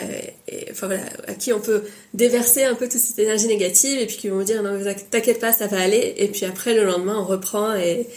enfin 0.72 0.88
voilà, 0.88 1.04
à 1.28 1.34
qui 1.34 1.52
on 1.52 1.60
peut 1.60 1.84
déverser 2.14 2.64
un 2.64 2.76
peu 2.76 2.88
toute 2.88 3.02
cette 3.02 3.18
énergie 3.18 3.48
négative 3.48 4.00
et 4.00 4.06
puis 4.06 4.18
qui 4.18 4.30
vont 4.30 4.44
dire 4.44 4.62
non 4.62 4.80
t'inquiète 5.10 5.40
pas 5.40 5.52
ça 5.52 5.66
va 5.68 5.80
aller. 5.82 6.14
Et 6.18 6.28
puis 6.28 6.46
après 6.46 6.76
le 6.76 6.84
lendemain 6.84 7.18
on 7.18 7.26
reprend 7.26 7.76
et, 7.76 8.08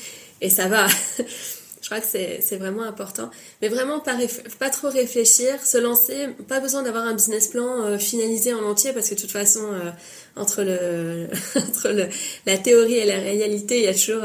et 0.42 0.50
ça 0.50 0.68
va 0.68 0.86
crois 1.90 2.00
que 2.00 2.40
c'est 2.40 2.56
vraiment 2.56 2.82
important. 2.82 3.30
Mais 3.60 3.68
vraiment 3.68 4.00
pas, 4.00 4.70
trop 4.70 4.88
réfléchir 4.88 5.60
se 5.64 5.78
lancer 5.78 6.28
pas 6.48 6.60
besoin 6.60 6.82
d'avoir 6.82 7.04
un 7.04 7.14
business 7.14 7.48
plan 7.48 7.82
euh, 7.82 7.98
finalisé 7.98 8.54
en 8.54 8.62
entier 8.64 8.92
parce 8.92 9.08
que 9.08 9.14
de 9.14 9.20
toute 9.20 9.32
façon 9.32 9.60
euh, 9.72 9.90
entre 10.36 10.62
le 10.62 11.26
entre 11.56 11.88
le, 11.88 12.08
la 12.46 12.58
théorie 12.58 12.94
et 12.94 13.06
la 13.06 13.18
réalité 13.18 13.78
il 13.78 13.84
y 13.84 13.88
a 13.88 13.94
toujours 13.94 14.22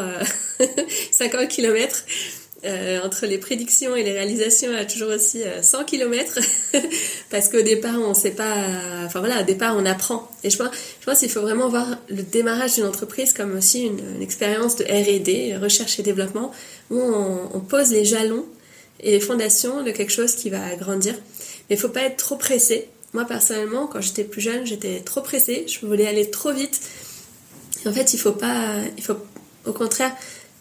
50 1.12 1.48
km 1.48 2.04
euh, 2.66 3.00
entre 3.04 3.26
les 3.26 3.38
prédictions 3.38 3.96
et 3.96 4.04
les 4.04 4.12
réalisations, 4.12 4.72
y 4.72 4.76
a 4.76 4.86
toujours 4.86 5.12
aussi 5.12 5.44
100 5.62 5.80
euh, 5.80 5.84
km 5.84 6.40
parce 7.30 7.50
qu'au 7.50 7.62
départ, 7.62 7.96
on 8.00 8.14
sait 8.14 8.32
pas. 8.32 8.56
Enfin 9.06 9.20
voilà, 9.20 9.42
au 9.42 9.44
départ, 9.46 9.76
on 9.78 9.86
apprend. 9.86 10.30
Et 10.44 10.50
je 10.50 10.58
pense, 10.58 10.70
je 11.00 11.06
pense 11.06 11.20
qu'il 11.20 11.30
faut 11.30 11.42
vraiment 11.42 11.70
voir 11.70 11.98
le 12.10 12.24
démarrage 12.24 12.76
d'une 12.76 12.86
entreprise 12.86 13.34
comme 13.34 13.56
aussi 13.56 13.84
une, 13.84 14.22
expérience 14.22 14.76
de 14.78 14.84
R&D, 14.84 15.58
recherche 15.62 16.00
et 16.00 16.04
développement, 16.04 16.52
où 16.90 17.00
on, 17.00 17.60
pose 17.60 17.92
les 17.92 18.04
jalons 18.04 18.46
et 19.00 19.12
les 19.12 19.20
fondations 19.20 19.84
de 19.84 19.92
quelque 19.92 20.12
chose 20.12 20.36
qui 20.36 20.50
va 20.50 20.76
grandir. 20.76 21.14
Mais 21.70 21.76
il 21.76 21.80
faut 21.80 21.90
pas 21.90 22.02
être 22.02 22.18
trop 22.18 22.36
pressé. 22.36 22.90
Moi 23.14 23.26
personnellement, 23.26 23.88
quand 23.88 24.02
j'étais 24.02 24.24
plus 24.24 24.42
jeune, 24.42 24.66
j'étais 24.66 25.02
trop 25.02 25.22
pressée. 25.22 25.66
Je 25.68 25.86
voulais 25.86 26.08
aller 26.08 26.30
trop 26.32 26.52
vite. 26.52 26.82
En 27.86 27.94
fait, 27.94 28.14
il 28.14 28.18
faut 28.18 28.32
pas. 28.32 28.76
Il 28.98 29.04
faut 29.04 29.18
au 29.66 29.74
contraire 29.74 30.16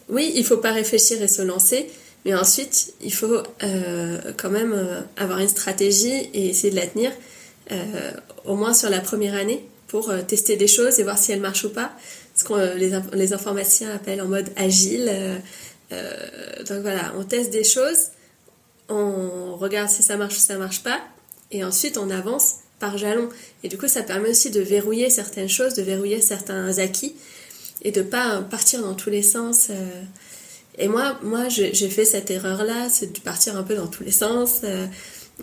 oui, 0.09 0.33
il 0.35 0.45
faut 0.45 0.59
pas 0.59 0.73
réfléchir 0.73 1.23
et 1.23 1.29
se 1.29 1.43
lancer, 1.43 1.91
mais 2.25 2.35
ensuite, 2.35 2.95
il 3.03 3.13
faut 3.13 3.43
euh, 3.63 4.33
quand 4.37 4.51
même 4.51 4.73
euh, 4.73 5.01
avoir 5.17 5.39
une 5.41 5.49
stratégie 5.49 6.31
et 6.33 6.49
essayer 6.49 6.71
de 6.71 6.77
la 6.77 6.87
tenir, 6.87 7.13
euh, 7.73 8.13
au 8.45 8.57
moins 8.57 8.75
sur 8.75 8.91
la 8.91 9.01
première 9.01 9.35
année, 9.35 9.67
pour 9.89 10.13
tester 10.27 10.57
des 10.57 10.67
choses 10.67 10.99
et 10.99 11.05
voir 11.05 11.19
si 11.19 11.31
elles 11.33 11.41
marchent 11.41 11.65
ou 11.65 11.71
pas. 11.71 11.93
Ce 12.35 12.43
que 12.43 12.77
les, 12.77 12.99
les, 13.13 13.33
informaticiens 13.33 13.95
appellent 13.95 14.23
en 14.23 14.27
mode 14.27 14.51
agile. 14.57 15.09
donc 15.91 16.81
voilà, 16.81 17.13
on 17.17 17.23
teste 17.23 17.51
des 17.51 17.63
choses, 17.63 18.09
on 18.89 19.55
regarde 19.57 19.89
si 19.89 20.03
ça 20.03 20.17
marche 20.17 20.37
ou 20.39 20.41
ça 20.41 20.57
marche 20.57 20.83
pas, 20.83 21.01
et 21.53 21.63
ensuite 21.63 21.97
on 21.97 22.11
avance 22.11 22.57
par 22.81 22.99
jalon. 22.99 23.29
Et 23.63 23.69
du 23.69 23.79
coup, 23.79 23.87
ça 23.87 24.03
permet 24.03 24.31
aussi 24.31 24.51
de 24.51 24.61
verrouiller 24.61 25.11
certaines 25.11 25.49
choses, 25.49 25.75
de 25.75 25.83
verrouiller 25.83 26.21
certains 26.21 26.79
acquis 26.79 27.15
et 27.83 27.91
de 27.91 28.03
pas 28.03 28.43
partir 28.43 28.83
dans 28.83 28.95
tous 28.95 29.11
les 29.11 29.23
sens. 29.23 29.69
Euh, 29.71 30.03
Et 30.79 30.89
moi, 30.89 31.19
moi 31.23 31.49
j'ai 31.49 31.89
fait 31.89 32.05
cette 32.05 32.31
erreur-là, 32.31 32.89
c'est 32.89 33.13
de 33.13 33.21
partir 33.21 33.57
un 33.57 33.63
peu 33.63 33.77
dans 33.77 33.87
tous 33.87 34.03
les 34.03 34.11
sens, 34.11 34.63
euh, 34.65 34.87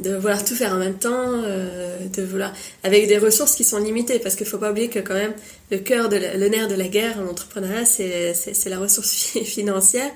de 0.01 0.15
vouloir 0.15 0.43
tout 0.43 0.55
faire 0.55 0.73
en 0.73 0.77
même 0.77 0.97
temps, 0.97 1.31
euh, 1.45 1.97
de 2.17 2.21
vouloir 2.23 2.53
avec 2.83 3.07
des 3.07 3.17
ressources 3.17 3.55
qui 3.55 3.63
sont 3.63 3.79
limitées, 3.79 4.19
parce 4.19 4.35
qu'il 4.35 4.45
faut 4.45 4.57
pas 4.57 4.71
oublier 4.71 4.89
que 4.89 4.99
quand 4.99 5.13
même 5.13 5.33
le 5.69 5.77
cœur, 5.79 6.09
de 6.09 6.17
le 6.17 6.47
nerf 6.49 6.67
de 6.67 6.75
la 6.75 6.87
guerre 6.87 7.17
en 7.19 7.27
entrepreneuriat, 7.29 7.85
c'est 7.85 8.69
la 8.69 8.79
ressource 8.79 9.11
financière. 9.45 10.11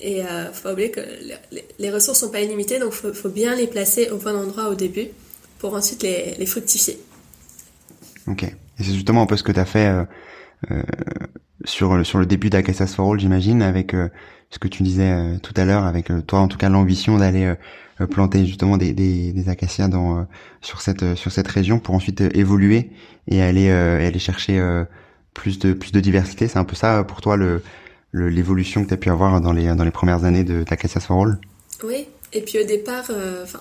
Et 0.00 0.22
euh, 0.22 0.52
faut 0.52 0.62
pas 0.62 0.72
oublier 0.72 0.90
que 0.90 1.00
les 1.78 1.90
ressources 1.90 2.20
sont 2.20 2.30
pas 2.30 2.40
illimitées, 2.40 2.78
donc 2.78 2.92
faut, 2.92 3.12
faut 3.14 3.30
bien 3.30 3.54
les 3.54 3.66
placer 3.66 4.10
au 4.10 4.16
bon 4.18 4.36
endroit 4.36 4.68
au 4.68 4.74
début 4.74 5.08
pour 5.58 5.74
ensuite 5.74 6.02
les, 6.02 6.34
les 6.38 6.46
fructifier. 6.46 6.98
Ok. 8.26 8.42
Et 8.44 8.84
c'est 8.84 8.92
justement 8.92 9.22
un 9.22 9.26
peu 9.26 9.36
ce 9.36 9.42
que 9.42 9.52
tu 9.52 9.60
as 9.60 9.64
fait 9.64 9.86
euh, 9.86 10.04
euh, 10.70 10.82
sur, 11.66 12.06
sur 12.06 12.18
le 12.18 12.24
début 12.24 12.48
d'Acacias 12.48 12.86
for 12.86 13.12
All, 13.12 13.20
j'imagine, 13.20 13.60
avec 13.60 13.92
euh, 13.92 14.08
ce 14.48 14.58
que 14.58 14.68
tu 14.68 14.82
disais 14.82 15.10
euh, 15.10 15.36
tout 15.42 15.52
à 15.56 15.66
l'heure, 15.66 15.84
avec 15.84 16.10
toi 16.26 16.38
en 16.38 16.48
tout 16.48 16.56
cas 16.56 16.70
l'ambition 16.70 17.18
d'aller 17.18 17.54
planter 18.10 18.46
justement 18.46 18.76
des, 18.76 18.92
des, 18.92 19.32
des 19.32 19.48
acacias 19.48 19.88
dans, 19.88 20.26
sur, 20.60 20.80
cette, 20.80 21.14
sur 21.14 21.32
cette 21.32 21.48
région 21.48 21.78
pour 21.78 21.94
ensuite 21.94 22.20
évoluer 22.20 22.90
et 23.26 23.40
aller, 23.40 23.70
aller 23.70 24.18
chercher 24.18 24.62
plus, 25.32 25.58
de, 25.58 25.72
plus 25.72 25.92
de 25.92 26.00
diversité. 26.00 26.46
C'est 26.46 26.58
un 26.58 26.64
peu 26.64 26.76
ça 26.76 27.04
pour 27.04 27.20
toi 27.20 27.36
le 27.36 27.62
l'évolution 28.12 28.82
que 28.82 28.88
tu 28.88 28.94
as 28.94 28.98
pu 28.98 29.10
avoir 29.10 29.40
dans 29.40 29.52
les, 29.52 29.74
dans 29.74 29.84
les 29.84 29.90
premières 29.90 30.24
années 30.24 30.44
d'Acacias 30.44 31.00
for 31.00 31.22
All? 31.22 31.38
Oui, 31.84 32.06
et 32.32 32.42
puis 32.42 32.58
au 32.60 32.66
départ, 32.66 33.10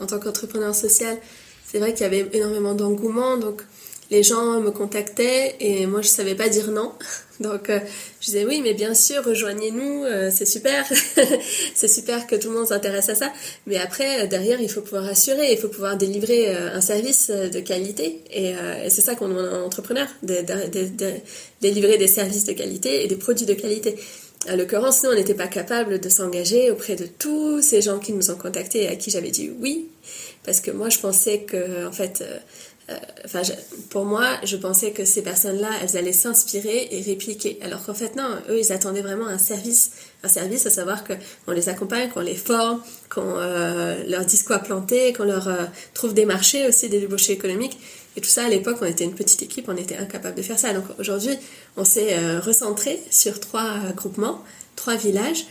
en 0.01 0.05
tant 0.05 0.19
qu'entrepreneur 0.19 0.75
social, 0.75 1.17
c'est 1.63 1.79
vrai 1.79 1.93
qu'il 1.93 2.03
y 2.03 2.05
avait 2.05 2.29
énormément 2.33 2.73
d'engouement, 2.73 3.37
donc 3.37 3.63
les 4.11 4.23
gens 4.23 4.59
me 4.61 4.71
contactaient 4.71 5.55
et 5.59 5.87
moi 5.87 6.01
je 6.01 6.07
savais 6.07 6.35
pas 6.35 6.49
dire 6.49 6.71
non. 6.71 6.91
Donc 7.41 7.69
euh, 7.69 7.79
je 8.21 8.27
disais 8.27 8.45
oui 8.45 8.61
mais 8.63 8.73
bien 8.73 8.93
sûr 8.93 9.23
rejoignez-nous, 9.23 10.03
euh, 10.05 10.31
c'est 10.33 10.45
super, 10.45 10.85
c'est 11.75 11.87
super 11.87 12.27
que 12.27 12.35
tout 12.35 12.49
le 12.49 12.55
monde 12.55 12.67
s'intéresse 12.67 13.09
à 13.09 13.15
ça. 13.15 13.33
Mais 13.67 13.77
après 13.77 14.23
euh, 14.23 14.27
derrière 14.27 14.61
il 14.61 14.69
faut 14.69 14.81
pouvoir 14.81 15.05
assurer, 15.05 15.51
il 15.51 15.57
faut 15.57 15.67
pouvoir 15.67 15.97
délivrer 15.97 16.55
un 16.55 16.81
service 16.81 17.29
de 17.29 17.59
qualité 17.59 18.21
et, 18.31 18.53
c'est 18.89 19.01
ça 19.01 19.15
qu'on 19.15 19.35
est 19.35 19.49
entrepreneur, 19.57 20.07
de, 20.23 20.37
délivrer 21.61 21.97
des 21.97 22.07
services 22.07 22.45
de 22.45 22.53
qualité 22.53 23.03
et 23.03 23.07
des 23.07 23.17
produits 23.17 23.45
de 23.45 23.53
qualité. 23.53 23.95
À 24.47 24.55
l'occurrence, 24.55 25.03
nous, 25.03 25.09
on 25.09 25.15
n'était 25.15 25.33
pas 25.33 25.47
capable 25.47 25.99
de 25.99 26.07
s'engager 26.07 26.69
auprès 26.69 26.95
de 26.95 27.07
tous 27.07 27.63
ces 27.63 27.81
gens 27.81 27.97
qui 27.97 28.13
nous 28.13 28.29
ont 28.29 28.35
contactés 28.35 28.83
et 28.83 28.87
à 28.87 28.95
qui 28.95 29.09
j'avais 29.09 29.31
dit 29.31 29.51
oui, 29.59 29.87
parce 30.43 30.61
que 30.61 30.69
moi, 30.69 30.89
je 30.89 30.99
pensais 30.99 31.39
que, 31.39 31.87
en 31.87 31.91
fait, 31.91 32.23
euh, 32.87 32.97
enfin, 33.25 33.41
pour 33.89 34.05
moi, 34.05 34.27
je 34.43 34.57
pensais 34.57 34.91
que 34.91 35.05
ces 35.05 35.23
personnes-là, 35.23 35.69
elles 35.81 35.97
allaient 35.97 36.13
s'inspirer 36.13 36.87
et 36.91 37.01
répliquer. 37.01 37.57
Alors 37.61 37.83
qu'en 37.83 37.95
fait, 37.95 38.15
non, 38.15 38.29
eux, 38.49 38.59
ils 38.59 38.71
attendaient 38.71 39.01
vraiment 39.01 39.25
un 39.25 39.39
service. 39.39 39.91
Un 40.23 40.27
service, 40.27 40.67
à 40.67 40.69
savoir 40.69 41.03
qu'on 41.03 41.51
les 41.51 41.67
accompagne, 41.67 42.09
qu'on 42.09 42.21
les 42.21 42.35
forme, 42.35 42.81
qu'on 43.09 43.37
euh, 43.37 44.03
leur 44.07 44.25
dise 44.25 44.43
quoi 44.43 44.59
planter, 44.59 45.13
qu'on 45.13 45.23
leur 45.23 45.47
euh, 45.47 45.65
trouve 45.95 46.13
des 46.13 46.25
marchés 46.25 46.67
aussi, 46.67 46.87
des 46.87 46.99
débouchés 46.99 47.33
économiques. 47.33 47.79
Et 48.17 48.21
tout 48.21 48.29
ça, 48.29 48.45
à 48.45 48.49
l'époque, 48.49 48.77
on 48.81 48.85
était 48.85 49.03
une 49.03 49.15
petite 49.15 49.41
équipe, 49.41 49.67
on 49.67 49.77
était 49.77 49.97
incapable 49.97 50.35
de 50.35 50.43
faire 50.43 50.59
ça. 50.59 50.71
Donc 50.73 50.85
aujourd'hui, 50.99 51.37
on 51.77 51.83
s'est 51.83 52.17
recentré 52.39 53.01
sur 53.11 53.41
trois 53.41 53.73
groupements, 53.93 54.41
trois 54.77 54.95
villages. 54.95 55.45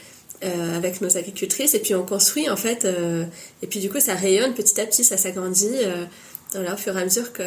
avec 0.76 1.00
nos 1.00 1.16
agricultrices 1.16 1.74
et 1.74 1.78
puis 1.78 1.94
on 1.94 2.04
construit 2.04 2.50
en 2.50 2.56
fait 2.56 2.86
et 3.62 3.66
puis 3.66 3.80
du 3.80 3.88
coup 3.88 3.98
ça 3.98 4.14
rayonne 4.14 4.52
petit 4.52 4.78
à 4.78 4.84
petit 4.84 5.02
ça 5.02 5.16
s'agrandit 5.16 5.78
au 6.56 6.76
fur 6.76 6.96
et 6.96 7.00
à 7.00 7.04
mesure 7.04 7.32
que, 7.32 7.42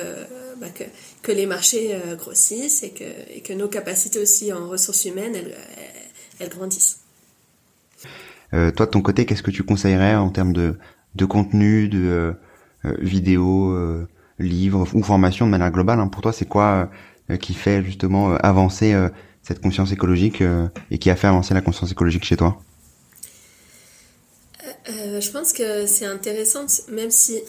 bah, 0.59 0.67
que, 0.73 0.83
que, 1.21 1.31
les 1.31 1.45
marchés 1.45 1.93
euh, 1.93 2.15
grossissent 2.15 2.83
et 2.83 2.91
que, 2.91 3.03
et 3.33 3.41
que 3.41 3.53
nos 3.53 3.67
capacités 3.67 4.19
aussi 4.19 4.51
en 4.51 4.67
ressources 4.67 5.05
humaines, 5.05 5.35
elles, 5.35 5.55
elles, 6.39 6.49
grandissent. 6.49 6.99
Euh, 8.53 8.71
toi, 8.71 8.85
de 8.85 8.91
ton 8.91 9.01
côté, 9.01 9.25
qu'est-ce 9.25 9.43
que 9.43 9.51
tu 9.51 9.63
conseillerais 9.63 10.15
en 10.15 10.29
termes 10.29 10.53
de, 10.53 10.77
de 11.15 11.25
contenu, 11.25 11.87
de 11.89 12.35
euh, 12.85 12.93
vidéos, 12.99 13.75
livres 14.39 14.87
ou 14.93 15.03
formation 15.03 15.45
de 15.45 15.51
manière 15.51 15.71
globale 15.71 15.99
hein? 15.99 16.07
Pour 16.07 16.21
toi, 16.21 16.31
c'est 16.31 16.45
quoi 16.45 16.89
qui 17.41 17.53
fait 17.53 17.83
justement 17.83 18.35
avancer 18.35 18.95
cette 19.43 19.59
conscience 19.59 19.91
écologique 19.91 20.41
et 20.91 20.97
qui 20.97 21.09
a 21.09 21.17
fait 21.17 21.27
avancer 21.27 21.53
la 21.53 21.59
conscience 21.59 21.91
écologique 21.91 22.23
chez 22.23 22.37
toi? 22.37 22.61
Je 24.85 25.31
pense 25.31 25.51
que 25.51 25.85
c'est 25.85 26.05
intéressant, 26.05 26.67
même 26.89 27.11
si 27.11 27.41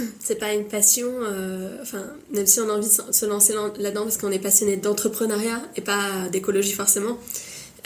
c'est 0.20 0.38
pas 0.38 0.52
une 0.52 0.66
passion, 0.66 1.08
euh, 1.08 1.78
enfin, 1.82 2.04
même 2.30 2.46
si 2.46 2.60
on 2.60 2.68
a 2.68 2.72
envie 2.72 2.88
de 2.88 3.12
se 3.12 3.26
lancer 3.26 3.54
là-dedans 3.78 4.04
parce 4.04 4.16
qu'on 4.16 4.30
est 4.30 4.38
passionné 4.38 4.76
d'entrepreneuriat 4.76 5.62
et 5.76 5.80
pas 5.80 6.28
d'écologie 6.30 6.72
forcément, 6.72 7.18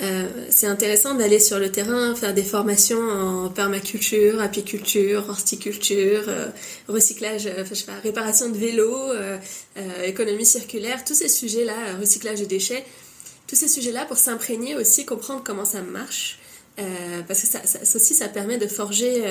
euh, 0.03 0.29
c'est 0.51 0.66
intéressant 0.66 1.14
d'aller 1.14 1.40
sur 1.40 1.59
le 1.59 1.73
terrain, 1.73 2.14
faire 2.14 2.35
des 2.35 2.42
formations 2.42 3.01
en 3.01 3.49
permaculture, 3.49 4.42
apiculture, 4.42 5.25
horticulture, 5.29 6.25
euh, 6.29 6.49
recyclage, 6.88 7.49
réparation 8.03 8.51
de 8.51 8.59
vélos, 8.59 9.12
économie 10.05 10.47
circulaire, 10.47 11.05
tous 11.05 11.14
ces 11.14 11.29
sujets-là, 11.29 11.97
recyclage 11.99 12.40
de 12.40 12.45
déchets, 12.45 12.85
tous 13.47 13.57
ces 13.57 13.69
sujets-là 13.69 14.05
pour 14.05 14.19
s'imprégner 14.19 14.77
aussi, 14.77 15.07
comprendre 15.07 15.42
comment 15.45 15.64
ça 15.64 15.81
marche. 15.81 16.40
parce 17.27 17.40
que 17.40 17.47
ça, 17.47 17.61
aussi, 17.95 18.14
ça 18.14 18.29
permet 18.29 18.59
de 18.59 18.66
forger, 18.66 19.23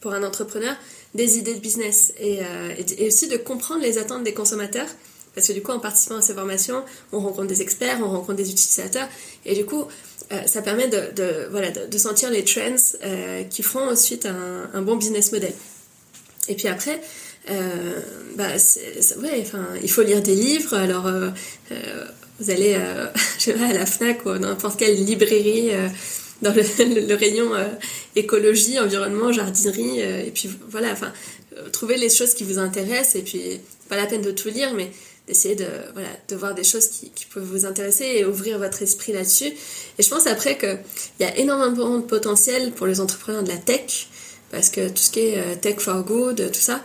pour 0.00 0.12
un 0.12 0.22
entrepreneur, 0.22 0.76
des 1.14 1.38
idées 1.38 1.54
de 1.54 1.60
business 1.60 2.12
euh, 2.20 2.74
et, 2.78 3.04
et, 3.04 3.06
aussi 3.06 3.28
de 3.28 3.36
comprendre 3.36 3.82
les 3.82 3.98
attentes 3.98 4.24
des 4.24 4.34
consommateurs. 4.34 4.88
Parce 5.34 5.48
que 5.48 5.52
du 5.52 5.62
coup, 5.62 5.72
en 5.72 5.78
participant 5.78 6.16
à 6.16 6.22
ces 6.22 6.34
formations, 6.34 6.82
on 7.12 7.20
rencontre 7.20 7.46
des 7.46 7.62
experts, 7.62 7.98
on 8.02 8.08
rencontre 8.08 8.34
des 8.34 8.50
utilisateurs, 8.50 9.08
et 9.46 9.54
du 9.54 9.64
coup, 9.64 9.84
euh, 10.32 10.42
ça 10.46 10.62
permet 10.62 10.88
de, 10.88 11.12
de 11.14 11.48
voilà, 11.50 11.70
de, 11.70 11.86
de, 11.86 11.98
sentir 11.98 12.30
les 12.30 12.44
trends 12.44 12.74
euh, 13.04 13.44
qui 13.44 13.62
feront 13.62 13.88
ensuite 13.88 14.26
un, 14.26 14.68
un, 14.74 14.82
bon 14.82 14.96
business 14.96 15.32
model. 15.32 15.52
Et 16.48 16.54
puis 16.54 16.68
après, 16.68 17.00
euh, 17.50 18.00
bah, 18.36 18.48
ouais, 19.22 19.40
enfin, 19.40 19.64
il 19.82 19.90
faut 19.90 20.02
lire 20.02 20.20
des 20.20 20.34
livres. 20.34 20.74
Alors, 20.74 21.06
euh, 21.06 21.30
vous 22.40 22.50
allez 22.50 22.76
je 23.38 23.44
sais 23.44 23.54
à 23.54 23.72
la 23.72 23.86
FNAC 23.86 24.26
ou 24.26 24.32
n'importe 24.32 24.78
quelle 24.78 25.02
librairie 25.02 25.70
dans 26.42 26.54
le, 26.54 27.14
rayon 27.14 27.54
euh, 27.54 27.68
écologie, 28.16 28.78
environnement, 28.78 29.32
jardinerie, 29.32 30.02
euh, 30.02 30.24
et 30.24 30.30
puis 30.30 30.50
voilà, 30.68 30.92
enfin, 30.92 31.12
euh, 31.56 31.68
trouver 31.70 31.96
les 31.96 32.10
choses 32.10 32.34
qui 32.34 32.44
vous 32.44 32.58
intéressent, 32.58 33.16
et 33.16 33.22
puis 33.22 33.60
pas 33.88 33.96
la 33.96 34.06
peine 34.06 34.22
de 34.22 34.30
tout 34.30 34.48
lire, 34.48 34.74
mais 34.74 34.90
d'essayer 35.26 35.54
de, 35.54 35.66
voilà, 35.92 36.08
de 36.28 36.36
voir 36.36 36.54
des 36.54 36.64
choses 36.64 36.88
qui, 36.88 37.10
qui, 37.10 37.26
peuvent 37.26 37.44
vous 37.44 37.66
intéresser 37.66 38.04
et 38.04 38.24
ouvrir 38.24 38.58
votre 38.58 38.80
esprit 38.82 39.12
là-dessus. 39.12 39.52
Et 39.98 40.02
je 40.02 40.08
pense 40.08 40.26
après 40.26 40.56
qu'il 40.56 40.78
y 41.20 41.24
a 41.24 41.36
énormément 41.36 41.98
de 41.98 42.04
potentiel 42.04 42.72
pour 42.72 42.86
les 42.86 43.00
entrepreneurs 43.00 43.42
de 43.42 43.48
la 43.48 43.58
tech, 43.58 44.08
parce 44.50 44.70
que 44.70 44.88
tout 44.88 45.02
ce 45.02 45.10
qui 45.10 45.20
est 45.20 45.60
tech 45.60 45.80
for 45.80 46.02
good, 46.02 46.50
tout 46.50 46.60
ça, 46.60 46.82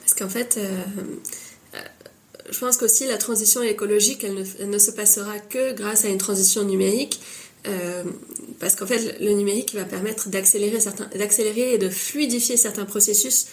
parce 0.00 0.14
qu'en 0.14 0.28
fait, 0.28 0.58
je 2.50 2.58
pense 2.58 2.76
qu'aussi 2.76 3.06
la 3.06 3.18
transition 3.18 3.62
écologique, 3.62 4.24
elle 4.24 4.34
ne, 4.34 4.44
elle 4.58 4.70
ne, 4.70 4.78
se 4.78 4.90
passera 4.90 5.38
que 5.38 5.72
grâce 5.74 6.04
à 6.04 6.08
une 6.08 6.18
transition 6.18 6.64
numérique 6.64 7.20
euh, 7.68 8.04
parce 8.60 8.74
qu'en 8.74 8.86
fait, 8.86 9.18
le 9.20 9.32
numérique 9.32 9.74
va 9.74 9.84
permettre 9.84 10.28
d'accélérer 10.28 10.80
certains, 10.80 11.08
d'accélérer 11.16 11.74
et 11.74 11.78
de 11.78 11.88
fluidifier 11.88 12.56
certains 12.56 12.84
processus 12.84 13.46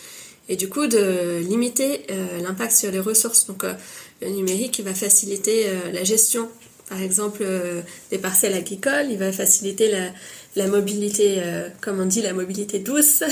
et 0.47 0.55
du 0.55 0.69
coup 0.69 0.87
de 0.87 1.39
limiter 1.39 2.05
euh, 2.11 2.41
l'impact 2.41 2.71
sur 2.71 2.91
les 2.91 2.99
ressources. 2.99 3.47
Donc, 3.47 3.63
euh, 3.63 3.73
le 4.21 4.29
numérique 4.29 4.81
va 4.81 4.93
faciliter 4.93 5.67
la 5.91 6.05
gestion, 6.05 6.47
par 6.87 7.01
exemple, 7.01 7.45
des 8.11 8.17
parcelles 8.17 8.53
agricoles. 8.53 9.07
Il 9.11 9.17
va 9.17 9.33
faciliter 9.33 9.91
la, 10.55 10.67
mobilité, 10.67 11.41
comme 11.81 11.99
on 11.99 12.05
dit, 12.05 12.21
la 12.21 12.31
mobilité 12.31 12.79
douce, 12.79 13.23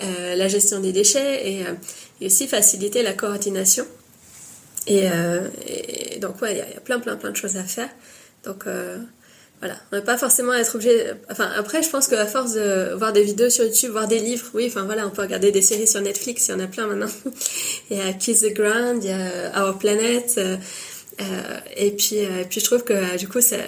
la 0.00 0.46
gestion 0.46 0.78
des 0.78 0.92
déchets 0.92 1.64
et, 2.20 2.24
aussi 2.24 2.46
faciliter 2.46 3.02
la 3.02 3.14
coordination. 3.14 3.84
Et, 4.86 5.08
donc, 6.20 6.40
ouais, 6.40 6.52
il 6.52 6.58
y, 6.58 6.60
a 6.60 6.80
plein, 6.80 7.00
plein, 7.00 7.16
plein 7.16 7.32
de 7.32 7.36
choses 7.36 7.56
à 7.56 7.64
faire. 7.64 7.90
Donc, 8.44 8.64
voilà, 9.62 9.76
on 9.92 9.96
va 9.96 10.02
pas 10.02 10.18
forcément 10.18 10.52
être 10.54 10.74
obligé. 10.74 11.12
Enfin, 11.30 11.48
après, 11.56 11.84
je 11.84 11.88
pense 11.88 12.08
qu'à 12.08 12.26
force 12.26 12.54
de 12.54 12.94
voir 12.94 13.12
des 13.12 13.22
vidéos 13.22 13.48
sur 13.48 13.64
YouTube, 13.64 13.92
voir 13.92 14.08
des 14.08 14.18
livres, 14.18 14.46
oui, 14.54 14.66
enfin 14.66 14.82
voilà, 14.82 15.06
on 15.06 15.10
peut 15.10 15.22
regarder 15.22 15.52
des 15.52 15.62
séries 15.62 15.86
sur 15.86 16.00
Netflix, 16.00 16.48
il 16.48 16.50
y 16.50 16.54
en 16.54 16.58
a 16.58 16.66
plein 16.66 16.88
maintenant. 16.88 17.06
il 17.90 17.96
y 17.96 18.00
a 18.00 18.12
Kiss 18.12 18.40
the 18.40 18.52
Ground, 18.52 19.04
il 19.04 19.10
y 19.10 19.12
a 19.12 19.64
Our 19.64 19.78
Planet, 19.78 20.34
euh, 20.38 20.56
euh 21.20 21.24
et 21.76 21.92
puis, 21.92 22.24
euh, 22.24 22.42
puis 22.50 22.58
je 22.58 22.64
trouve 22.64 22.82
que 22.82 23.16
du 23.16 23.28
coup, 23.28 23.40
ça, 23.40 23.58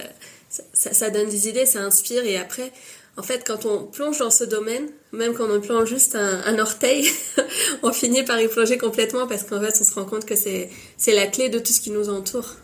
ça, 0.48 0.92
ça, 0.92 1.10
donne 1.10 1.28
des 1.28 1.48
idées, 1.48 1.64
ça 1.64 1.78
inspire, 1.78 2.24
et 2.24 2.38
après, 2.38 2.72
en 3.16 3.22
fait, 3.22 3.44
quand 3.46 3.64
on 3.64 3.84
plonge 3.84 4.18
dans 4.18 4.32
ce 4.32 4.42
domaine, 4.42 4.88
même 5.12 5.32
quand 5.32 5.48
on 5.48 5.60
plonge 5.60 5.88
juste 5.88 6.16
un, 6.16 6.42
un 6.44 6.58
orteil, 6.58 7.08
on 7.84 7.92
finit 7.92 8.24
par 8.24 8.40
y 8.40 8.48
plonger 8.48 8.78
complètement 8.78 9.28
parce 9.28 9.44
qu'en 9.44 9.60
fait, 9.60 9.78
on 9.80 9.84
se 9.84 9.94
rend 9.94 10.06
compte 10.06 10.24
que 10.24 10.34
c'est 10.34 10.70
la 11.06 11.28
clé 11.28 11.50
de 11.50 11.60
tout 11.60 11.72
ce 11.72 11.80
qui 11.80 11.92
nous 11.92 12.08
entoure. 12.08 12.56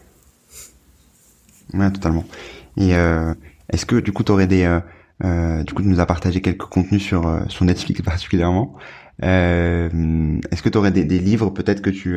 Ouais, 1.72 1.92
totalement. 1.92 2.24
Et 2.76 2.94
euh, 2.94 3.34
est-ce 3.72 3.86
que 3.86 3.96
du 3.96 4.12
coup 4.12 4.24
tu 4.24 4.32
aurais 4.32 4.46
des 4.46 4.64
euh, 4.64 4.80
euh, 5.24 5.62
du 5.62 5.74
coup 5.74 5.82
tu 5.82 5.88
nous 5.88 6.00
as 6.00 6.06
partagé 6.06 6.40
quelques 6.40 6.64
contenus 6.64 7.02
sur 7.02 7.40
sur 7.48 7.64
Netflix 7.64 8.02
particulièrement. 8.04 8.76
est-ce 9.22 10.62
que 10.62 10.68
tu 10.68 10.78
aurais 10.78 10.90
des, 10.90 11.04
des 11.04 11.18
livres 11.18 11.50
peut-être 11.50 11.82
que 11.82 11.90
tu 11.90 12.16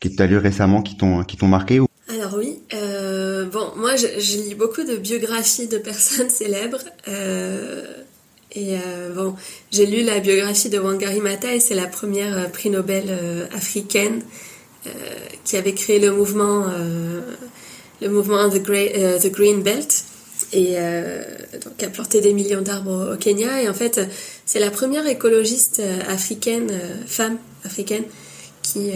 que 0.00 0.22
as 0.22 0.26
lu 0.26 0.36
récemment 0.36 0.82
qui 0.82 0.96
t'ont 0.96 1.24
qui 1.24 1.36
t'ont 1.36 1.48
marqué 1.48 1.80
ou... 1.80 1.86
Alors 2.08 2.34
oui, 2.36 2.58
bon 2.72 3.72
moi 3.76 3.92
moi, 3.92 3.96
je, 3.96 4.36
lis 4.36 4.54
beaucoup 4.54 4.84
de 4.84 4.96
biographies 4.96 5.68
de 5.68 5.78
personnes 5.78 6.30
célèbres. 6.42 6.82
et 8.54 8.76
bon, 9.14 9.34
j'ai 9.70 9.86
lu 9.86 10.02
la 10.02 10.20
biographie 10.20 10.68
de 10.68 10.78
Wangari 10.78 11.20
Maathai, 11.20 11.58
c'est 11.58 11.74
la 11.74 11.86
première 11.86 12.50
prix 12.50 12.68
Nobel 12.70 13.48
africaine 13.54 14.22
qui 15.44 15.56
avait 15.56 15.74
créé 15.74 16.00
le 16.00 16.12
mouvement, 16.12 16.66
le 18.02 18.08
mouvement 18.08 18.50
The, 18.50 18.62
The 18.62 19.30
Green 19.30 19.62
Belt 19.62 20.04
et 20.52 20.74
euh, 20.76 21.22
donc 21.64 21.82
a 21.82 21.88
planté 21.88 22.20
des 22.20 22.32
millions 22.32 22.62
d'arbres 22.62 23.14
au, 23.14 23.16
Kenya. 23.16 23.62
Et 23.62 23.68
en 23.68 23.74
fait, 23.74 24.00
c'est 24.44 24.60
la 24.60 24.70
première 24.70 25.06
écologiste 25.06 25.80
euh, 25.80 25.98
africaine, 26.08 26.68
euh, 26.70 26.94
femme 27.06 27.38
africaine, 27.64 28.04
qui, 28.62 28.92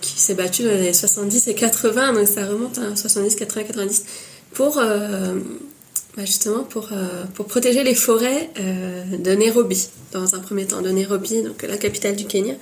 qui 0.00 0.20
s'est 0.20 0.34
battue 0.34 0.62
dans 0.62 0.70
les 0.70 0.78
années 0.78 0.92
70 0.92 1.48
et 1.48 1.54
80, 1.54 2.12
donc 2.12 2.28
ça 2.28 2.46
remonte 2.46 2.78
à 2.78 2.94
70, 2.94 3.34
80, 3.34 3.64
90, 3.64 4.04
pour 4.52 4.76
bah 4.76 6.24
justement 6.24 6.62
pour, 6.62 6.90
pour 7.34 7.46
protéger 7.46 7.82
les 7.82 7.96
forêts 7.96 8.48
de 8.56 9.32
Nairobi, 9.32 9.88
dans 10.12 10.36
un 10.36 10.38
premier 10.38 10.66
temps, 10.66 10.82
de 10.82 10.90
Nairobi, 10.90 11.42
donc 11.42 11.64
la 11.64 11.76
capitale 11.76 12.14
du 12.14 12.26
Kenya. 12.26 12.54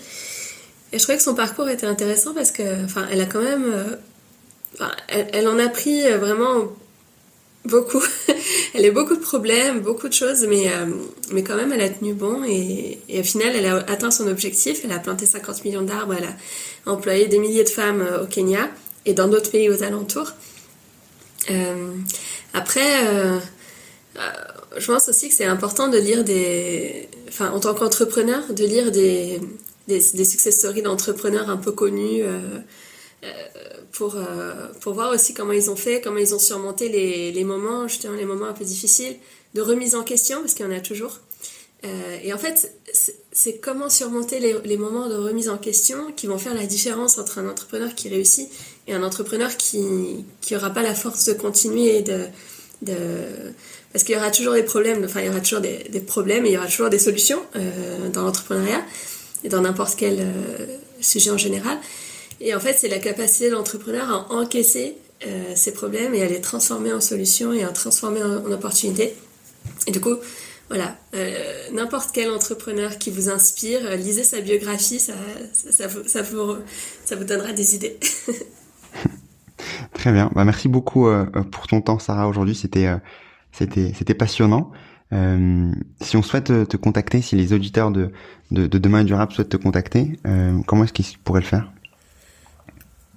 Et 0.92 0.98
je 0.98 1.02
trouvais 1.02 1.18
que 1.18 1.22
son 1.22 1.34
parcours 1.34 1.68
était 1.68 1.86
intéressant 1.86 2.32
parce 2.32 2.52
que, 2.52 2.84
enfin, 2.86 3.06
elle 3.12 3.20
a 3.20 3.26
quand 3.26 3.42
même, 3.42 3.98
elle, 5.08 5.48
en 5.48 5.58
a 5.58 5.68
pris 5.68 6.02
vraiment 6.10 6.68
beaucoup. 7.66 8.02
elle 8.74 8.84
a 8.84 8.88
eu 8.88 8.92
beaucoup 8.92 9.16
de 9.16 9.20
problèmes, 9.20 9.80
beaucoup 9.80 10.08
de 10.08 10.12
choses, 10.12 10.46
mais, 10.48 10.68
euh, 10.68 10.86
mais 11.32 11.42
quand 11.42 11.56
même, 11.56 11.72
elle 11.72 11.80
a 11.80 11.88
tenu 11.88 12.14
bon 12.14 12.42
et, 12.44 12.98
au 13.18 13.22
final, 13.22 13.54
elle 13.54 13.66
a 13.66 13.76
atteint 13.76 14.10
son 14.10 14.26
objectif. 14.28 14.80
Elle 14.84 14.92
a 14.92 14.98
planté 14.98 15.26
50 15.26 15.64
millions 15.64 15.82
d'arbres, 15.82 16.14
elle 16.16 16.24
a 16.24 16.90
employé 16.90 17.26
des 17.26 17.38
milliers 17.38 17.64
de 17.64 17.68
femmes 17.68 18.00
euh, 18.00 18.24
au 18.24 18.26
Kenya 18.26 18.70
et 19.04 19.12
dans 19.12 19.28
d'autres 19.28 19.50
pays 19.50 19.68
aux 19.68 19.82
alentours. 19.82 20.32
Euh, 21.50 21.92
après, 22.54 23.06
euh, 23.06 23.38
je 24.76 24.86
pense 24.86 25.08
aussi 25.08 25.28
que 25.28 25.34
c'est 25.34 25.44
important 25.44 25.88
de 25.88 25.98
lire 25.98 26.24
des. 26.24 27.08
Enfin, 27.28 27.50
en 27.50 27.60
tant 27.60 27.74
qu'entrepreneur, 27.74 28.42
de 28.52 28.64
lire 28.64 28.90
des, 28.90 29.40
des, 29.88 30.00
des 30.14 30.24
success 30.24 30.56
stories 30.56 30.82
d'entrepreneurs 30.82 31.50
un 31.50 31.56
peu 31.56 31.72
connus 31.72 32.22
pour, 33.92 34.16
euh, 34.16 34.52
pour 34.80 34.94
voir 34.94 35.12
aussi 35.12 35.34
comment 35.34 35.52
ils 35.52 35.70
ont 35.70 35.76
fait, 35.76 36.00
comment 36.00 36.18
ils 36.18 36.34
ont 36.34 36.38
surmonté 36.38 36.88
les, 36.88 37.32
les 37.32 37.44
moments, 37.44 37.88
justement 37.88 38.14
les 38.14 38.24
moments 38.24 38.46
un 38.46 38.52
peu 38.52 38.64
difficiles, 38.64 39.16
de 39.54 39.62
remise 39.62 39.94
en 39.94 40.02
question, 40.02 40.40
parce 40.40 40.54
qu'il 40.54 40.66
y 40.66 40.68
en 40.68 40.72
a 40.72 40.80
toujours. 40.80 41.20
Euh, 41.84 42.18
et 42.22 42.32
en 42.32 42.38
fait, 42.38 42.72
c'est 43.32 43.58
comment 43.58 43.88
surmonter 43.88 44.40
les, 44.40 44.56
les, 44.64 44.76
moments 44.76 45.08
de 45.08 45.14
remise 45.14 45.48
en 45.48 45.58
question 45.58 46.12
qui 46.16 46.26
vont 46.26 46.38
faire 46.38 46.54
la 46.54 46.66
différence 46.66 47.18
entre 47.18 47.38
un 47.38 47.48
entrepreneur 47.48 47.94
qui 47.94 48.08
réussit 48.08 48.48
et 48.86 48.94
un 48.94 49.02
entrepreneur 49.02 49.54
qui 49.56 50.24
n'aura 50.50 50.70
pas 50.70 50.82
la 50.82 50.94
force 50.94 51.26
de 51.26 51.34
continuer 51.34 51.98
et 51.98 52.02
de, 52.02 52.26
de 52.82 52.94
parce 53.92 54.04
qu'il 54.04 54.14
y 54.14 54.18
aura 54.18 54.30
toujours 54.30 54.54
des 54.54 54.62
problèmes, 54.62 55.04
enfin 55.04 55.20
il 55.20 55.26
y 55.26 55.28
aura 55.28 55.40
toujours 55.40 55.60
des, 55.60 55.84
des 55.90 56.00
problèmes 56.00 56.44
et 56.44 56.50
il 56.50 56.52
y 56.52 56.58
aura 56.58 56.66
toujours 56.66 56.90
des 56.90 56.98
solutions 56.98 57.40
euh, 57.56 58.08
dans 58.10 58.22
l'entrepreneuriat 58.22 58.82
et 59.44 59.48
dans 59.48 59.60
n'importe 59.60 59.96
quel 59.96 60.18
euh, 60.20 60.66
sujet 61.00 61.30
en 61.30 61.38
général. 61.38 61.78
Et 62.40 62.54
en 62.54 62.60
fait, 62.60 62.74
c'est 62.78 62.88
la 62.88 62.98
capacité 62.98 63.48
de 63.48 63.54
l'entrepreneur 63.54 64.10
à 64.10 64.32
encaisser 64.32 64.96
euh, 65.26 65.54
ses 65.54 65.72
problèmes 65.72 66.14
et 66.14 66.22
à 66.22 66.28
les 66.28 66.40
transformer 66.40 66.92
en 66.92 67.00
solutions 67.00 67.52
et 67.52 67.64
à 67.64 67.68
transformer 67.68 68.22
en, 68.22 68.44
en 68.46 68.52
opportunités. 68.52 69.14
Et 69.86 69.90
du 69.90 70.00
coup, 70.00 70.16
voilà, 70.68 70.96
euh, 71.14 71.70
n'importe 71.72 72.10
quel 72.12 72.30
entrepreneur 72.30 72.98
qui 72.98 73.10
vous 73.10 73.30
inspire, 73.30 73.80
euh, 73.84 73.96
lisez 73.96 74.24
sa 74.24 74.40
biographie, 74.40 74.98
ça, 74.98 75.14
ça, 75.52 75.86
vous, 75.86 76.06
ça, 76.06 76.22
vous, 76.22 76.56
ça 77.04 77.16
vous 77.16 77.24
donnera 77.24 77.52
des 77.52 77.74
idées. 77.76 77.98
Très 79.94 80.12
bien, 80.12 80.30
bah, 80.34 80.44
merci 80.44 80.68
beaucoup 80.68 81.06
euh, 81.06 81.24
pour 81.50 81.66
ton 81.66 81.80
temps 81.80 81.98
Sarah 81.98 82.28
aujourd'hui, 82.28 82.54
c'était 82.54 82.86
euh, 82.86 82.96
c'était 83.52 83.92
c'était 83.96 84.14
passionnant. 84.14 84.70
Euh, 85.12 85.70
si 86.02 86.16
on 86.16 86.22
souhaite 86.22 86.46
te 86.68 86.76
contacter, 86.76 87.22
si 87.22 87.36
les 87.36 87.52
auditeurs 87.52 87.90
de, 87.92 88.10
de, 88.50 88.66
de 88.66 88.78
Demain 88.78 89.04
Durable 89.04 89.32
souhaitent 89.32 89.48
te 89.48 89.56
contacter, 89.56 90.18
comment 90.66 90.82
est-ce 90.82 90.92
qu'ils 90.92 91.16
pourraient 91.22 91.40
le 91.40 91.46
faire? 91.46 91.70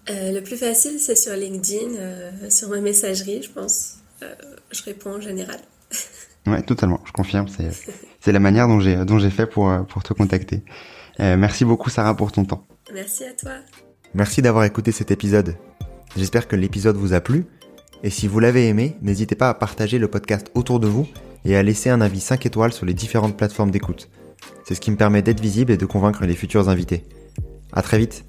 Euh, 0.09 0.31
le 0.31 0.41
plus 0.41 0.57
facile, 0.57 0.99
c'est 0.99 1.15
sur 1.15 1.33
LinkedIn, 1.33 1.95
euh, 1.95 2.31
sur 2.49 2.69
ma 2.69 2.79
messagerie, 2.79 3.43
je 3.43 3.49
pense. 3.49 3.97
Euh, 4.23 4.33
je 4.71 4.83
réponds 4.83 5.15
en 5.15 5.21
général. 5.21 5.59
ouais, 6.47 6.61
totalement, 6.61 6.99
je 7.05 7.11
confirme. 7.11 7.47
C'est, 7.47 8.31
la 8.31 8.39
manière 8.39 8.67
dont 8.67 8.79
j'ai, 8.79 8.95
dont 9.05 9.19
j'ai 9.19 9.29
fait 9.29 9.45
pour, 9.45 9.71
pour 9.87 10.03
te 10.03 10.13
contacter. 10.13 10.61
merci 11.19 11.65
beaucoup, 11.65 11.89
Sarah, 11.89 12.15
pour 12.15 12.31
ton 12.31 12.45
temps. 12.45 12.65
Merci 12.93 13.23
à 13.25 13.33
toi. 13.33 13.51
Merci 14.13 14.41
d'avoir 14.41 14.63
écouté 14.65 14.91
cet 14.91 15.11
épisode. 15.11 15.55
J'espère 16.15 16.47
que 16.47 16.55
l'épisode 16.55 16.95
vous 16.95 17.13
a 17.13 17.21
plu. 17.21 17.45
Et 18.03 18.09
si 18.09 18.27
vous 18.27 18.39
l'avez 18.39 18.67
aimé, 18.67 18.97
n'hésitez 19.01 19.35
pas 19.35 19.49
à 19.49 19.53
partager 19.53 19.99
le 19.99 20.07
podcast 20.07 20.51
autour 20.53 20.79
de 20.79 20.87
vous 20.87 21.07
et 21.45 21.55
à 21.55 21.63
laisser 21.63 21.89
un 21.89 22.01
avis 22.01 22.19
5 22.19 22.45
étoiles 22.45 22.73
sur 22.73 22.85
les 22.85 22.93
différentes 22.93 23.37
plateformes 23.37 23.71
d'écoute. 23.71 24.09
C'est 24.63 24.75
ce 24.75 24.81
qui 24.81 24.91
me 24.91 24.95
permet 24.95 25.21
d'être 25.21 25.41
visible 25.41 25.71
et 25.71 25.77
de 25.77 25.85
convaincre 25.85 26.25
les 26.25 26.35
futurs 26.35 26.69
invités. 26.69 27.03
À 27.73 27.81
très 27.81 27.97
vite! 27.97 28.23